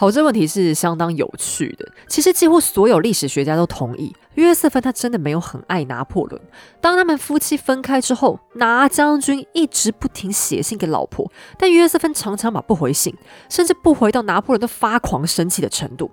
[0.00, 1.84] 好，这问题是相当有趣的。
[2.06, 6.40] 其实几乎所有历史学家都同意，约瑟芬他真的没有很爱拿破仑。
[6.80, 11.28] 当他们夫妻分开之后，拿将军一直不停写信给老婆，
[11.58, 13.12] 但约瑟芬常常把不回信，
[13.50, 16.08] 甚至不回到拿破仑都发狂生气的程度。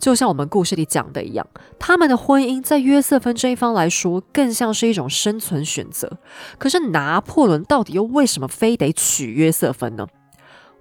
[0.00, 1.46] 就像我们故事里讲的一样，
[1.78, 6.18] 他们的婚姻在约瑟芬这一方来说，更像是一种生存选择。
[6.58, 10.08] 可是拿破仑到底又为什么非得娶约瑟芬呢？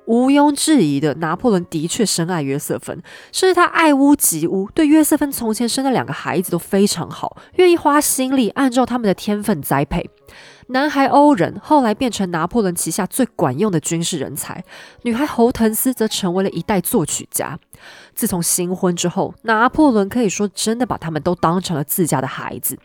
[0.10, 3.00] 毋庸置疑的，拿破仑的确深爱约瑟芬，
[3.32, 10.10] 甚至他爱屋及乌，对约瑟芬从前生的两个孩子都非常好，愿意花心力按照他们的天分栽培。
[10.70, 14.64] 男孩欧仁后来变成拿破仑旗下最管用的军事人才，
[15.04, 17.60] 女孩侯腾斯则成为了一代作曲家。
[18.16, 22.78] 自从新婚之后，拿破仑可以说真的把他们都当成了自家的孩子。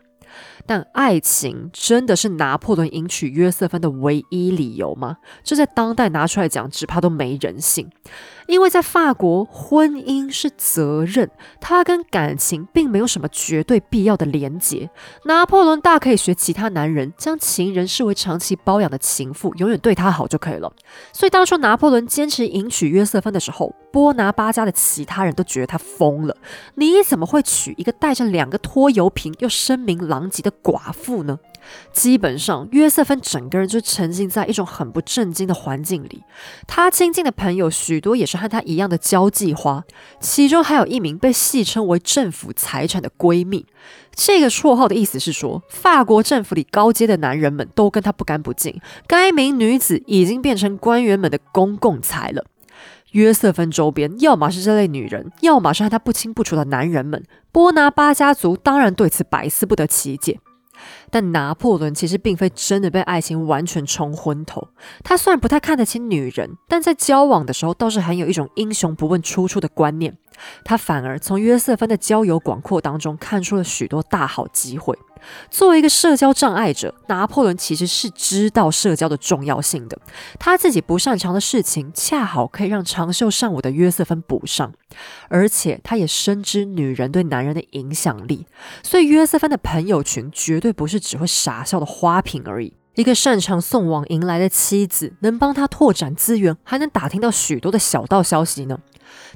[0.66, 5.18] 但爱情真的是拿破仑迎娶约瑟芬的唯一理由吗？
[5.42, 7.90] 这在当代拿出来讲，只怕都没人性。
[8.46, 11.30] 因为在法国，婚姻是责任，
[11.60, 14.90] 它跟感情并没有什么绝对必要的连结。
[15.24, 20.72] 拿破仑大可以学其他男人，将情人视为长期包养的情妇，永远对他好就可以了。
[21.12, 26.36] 所以当初拿破仑坚持迎娶约瑟芬的时候，波拿巴家的其他人都觉得他疯了。
[26.74, 31.38] 你怎么会娶一个带着两个拖油瓶又声名狼藉的寡妇呢？
[31.92, 36.22] 基本上，约瑟芬整个人就沉浸在一种很不正经的环境里。
[36.66, 39.84] 他亲近的朋友许多也是和他一样的交际花，
[40.20, 43.66] 其中还有一名被戏称为政府财产的闺蜜。
[44.14, 48.80] 这个绰号的意思是说，法国政府里高阶的男人们都跟他不干不净。
[49.06, 52.44] 该名女子已经变成官员们的公共财了。
[53.12, 57.22] 约瑟芬周边，要么是这类女人，要么是和她不清不楚的男人们。
[57.52, 60.40] 波拿巴家族当然对此百思不得其解。
[61.10, 64.68] 但拿破仑其实并非真的被爱情完全冲昏头。
[65.02, 70.16] 他虽然不太看得起女人，但在交往的时候倒是很有一种英雄不问出处的观念。
[70.64, 74.98] 他反而从约瑟芬的交友广阔当中看出了许多大好机会。
[75.48, 79.98] 作为一个社交障碍者，拿破仑其实是知道社交的重要性的。
[80.38, 84.72] 他自己不擅长的事情，恰好可以让长袖善舞的约瑟芬补上。
[85.28, 88.46] 而且，他也深知女人对男人的影响力，
[88.82, 92.74] 所以约瑟芬的朋友群绝对不是只会傻笑的花瓶而已。
[92.94, 98.78] 一个擅长送往迎来的妻子，能帮他拓展资源，还能打听到许多的小道消息呢。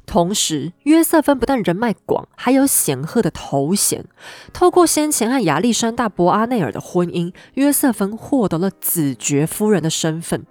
[0.05, 4.05] 同时，约瑟芬不但人脉广，还有显赫的头衔。
[4.53, 10.45] 透过先前和亚历山大·博阿内尔的婚姻，约瑟芬获得了子爵夫人的身份。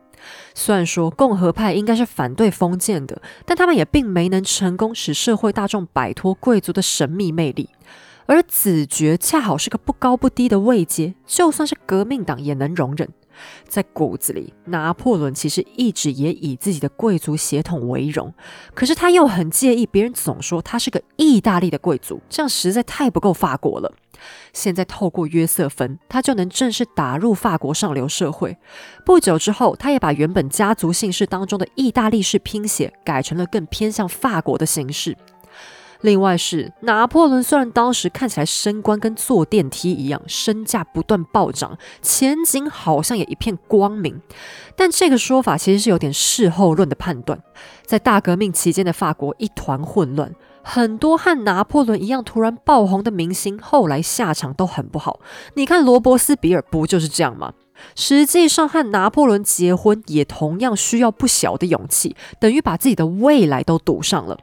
[0.55, 7.71] 虽然说共和派应该是反对封建的，但他们也并没能成功使社会大众摆脱贵族的神秘魅力。
[8.27, 13.09] 而子爵恰好是个不高不低的位阶，就算是革命党也能容忍。
[13.69, 18.33] 在骨子里，拿破仑其实一直也以自己的贵族血统为荣，
[18.75, 23.93] 可是他又很介意别人总说他是个意大利的贵族，这样实在太不够法国了。
[24.53, 28.57] 现在透过约瑟芬，他就能正式打入法国上流社会。
[29.07, 35.17] 不久之后，他也把原本家族姓氏当中的意大利式拼写改成了更偏向法国的形式。
[36.01, 44.21] 另外是拿破仑，虽然当时看起来升官跟坐电梯一样，身价不断暴涨，前景好像也一片光明，
[44.77, 47.43] 但这个说法其实是有点事后论的判断。
[47.85, 55.21] 在大革命期间的法国一团混乱，很多和拿破仑一样突然爆红的明星，后来下场都很不好。
[55.55, 57.53] 你看罗伯斯比尔不就是这样吗？
[57.95, 64.39] 实际上，和拿破仑结婚也同样需要不小的勇气，等于把自己的未来都赌上了。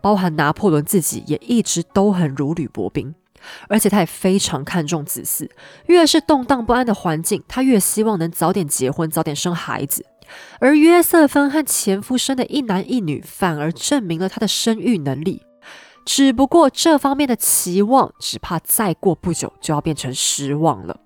[0.00, 3.14] 包含拿破仑自己也一直都很如履薄冰，
[3.68, 5.48] 而且他也非常看重子嗣。
[5.86, 10.06] 越是动荡不安的环境，他越希望能早点结婚，早点生孩子。
[10.58, 15.42] 而约瑟芬和前夫生的一男一女，反而证明了他的生育能力。
[16.04, 21.00] 只不过这方面的期望，只怕再过不久就要变成失望了。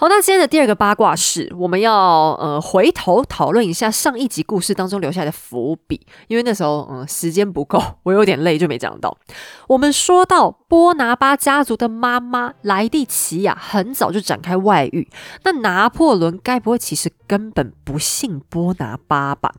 [0.00, 1.92] 好，那今天的第二个八卦是，我们要
[2.34, 9.18] 呃回头讨论一下上一集故事当中留下的伏笔，因为那时候嗯时间不够，我有点累就没讲到。
[9.66, 15.08] 我们说到波拿巴家族的妈妈莱蒂奇亚很早就展开外遇，
[15.42, 19.52] 那拿破仑该不会其实根本不姓波拿巴吧？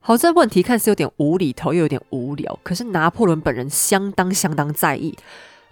[0.00, 5.16] 好，这问题看似有点无厘头，又有点无聊，可是拿破仑本人相当相当在意。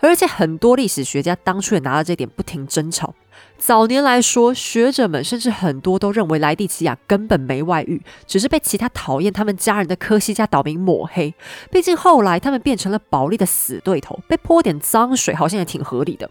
[0.01, 3.15] 而且很多历史学家当初也拿到这点不停争吵。
[3.57, 11.35] 早年来说，学者们甚至很多都认为莱蒂奇亚根本没外遇，只是被其他讨厌他们家人的科西嘉岛民抹黑。
[11.71, 16.31] 毕竟后来他们变成了保利的死对头，被泼点脏水好像也挺合理的。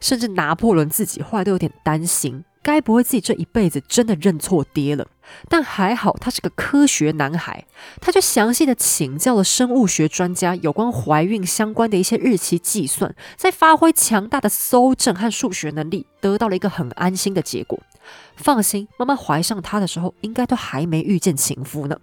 [0.00, 5.06] 甚至拿破仑自己后来都有点担心，该不会自己这一辈子真的认错爹了？
[5.48, 7.64] 但还好他是个科学男孩，
[8.00, 17.78] 他就详细的请教了生物学专家有关怀孕相关的一些日期计算，在发挥强大的搜证和数学能力，得到了一个很安心的结果。
[18.34, 21.96] 放心，妈妈怀上他的时候，应该都还没遇见情夫呢。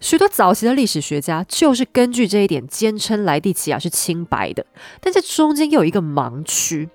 [0.00, 4.64] 许多早期的历史学家就是根据这一点，坚称莱蒂奇亚是清白的。
[5.00, 6.88] 但这中间又有一个盲区：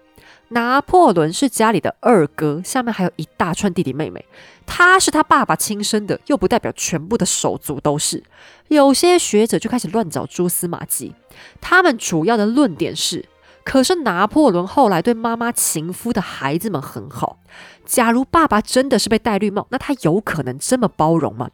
[0.53, 4.23] 拿破仑是家里的二哥，下面还有一大串弟弟妹妹，
[4.65, 8.23] 他是他爸爸亲生的，又不代表全部的手足都是。
[8.69, 11.13] 有些学者就开始乱找蛛丝马迹，
[11.59, 13.25] 他们主要的论点是：
[13.63, 17.39] 可是拿破仑后来对妈妈情夫的孩子们很好，
[17.85, 21.49] 假如爸爸真的是被戴绿帽，那他有可能这么包容吗？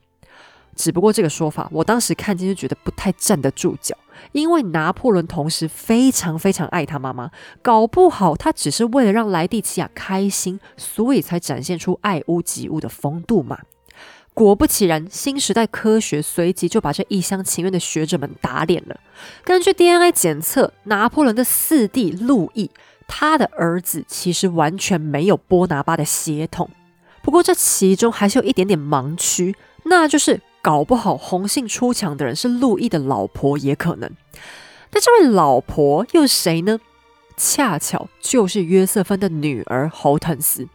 [0.75, 3.95] 只不过这个说法，我当时看见就觉得不太站得住脚，
[4.31, 7.31] 因为拿破仑同时非常非常爱他妈妈，
[7.61, 13.59] 搞不好他只是为了让莱蒂奇亚开心，所以才展现出爱屋及乌的风度嘛。
[14.33, 18.97] 果不其然，新时代科学随即就把这一厢情愿的学者们打脸了。
[19.43, 22.71] 根据 DNA 检测，拿破仑的四弟路易，
[23.05, 26.69] 他的儿子其实完全没有波拿巴的血统。
[27.21, 30.39] 不过这其中还是有一点点盲区，那就是。
[30.61, 34.11] 搞不好红杏出墙的人是路易的老婆也可能，
[34.91, 36.79] 那这位老婆又是谁呢？
[37.37, 40.67] 恰巧就是约瑟芬的女儿侯腾斯。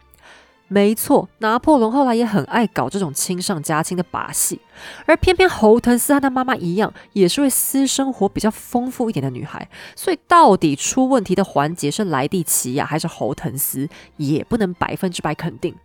[0.67, 4.59] 没错，拿破仑后来也很爱搞这种亲上加亲的把戏，
[5.05, 13.87] 而偏偏侯腾斯和他妈妈一样，也是位私生活比较丰富一点的女孩，所以到底出问题的环节是莱蒂奇亚还是侯腾斯，
[14.17, 15.75] 也不能百分之百肯定。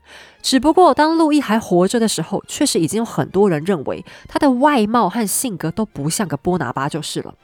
[0.40, 7.34] 只不过当路易还活着的时候，确实已经有很多人认为他的外貌和性格都不像个波拿巴就是了。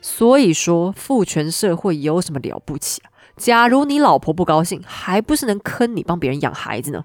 [0.00, 3.12] 所以说，父权社会有什么了不起啊？
[3.38, 7.04] 假如你老婆不高兴，还不是能坑你帮别人养孩子呢？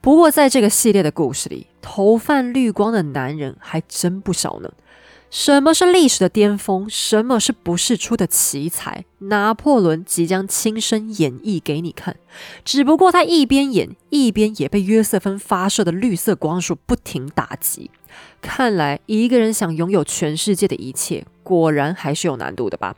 [0.00, 4.70] 不过在这个系列的故事里，头泛绿光的男人还真不少呢。
[5.30, 6.88] 什么是历史的巅峰？
[6.88, 9.04] 什么是不世出的奇才？
[9.18, 12.16] 拿破仑即将亲身演绎给你看。
[12.64, 17.90] 只不过他一边演，一边也被约瑟芬发射的绿色光束不停打击。
[18.40, 22.94] 看来一个人想拥有全世界的一切，果然还是有难度的吧。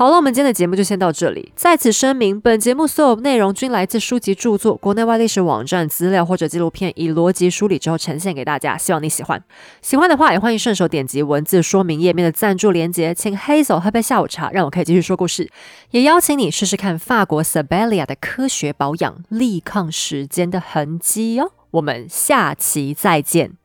[0.00, 1.52] 好了，我们今天的节目就先到这里。
[1.54, 8.78] 在此声明，本节目所有内容均来自书籍著作、国内外历史网站资料或者纪录片，以逻辑梳理之后呈现给大家。
[8.78, 9.44] 希望你喜欢。
[9.82, 15.50] 喜欢的话，也欢迎顺手点击文字说明页面的赞助连接，请 Hazel 喝杯下午茶，让我可以继续说故事。
[15.90, 21.52] 也邀请你试试看法国 Sabelia 的科学保养，力抗时间的痕迹哦。
[21.72, 23.59] 我们下期再见。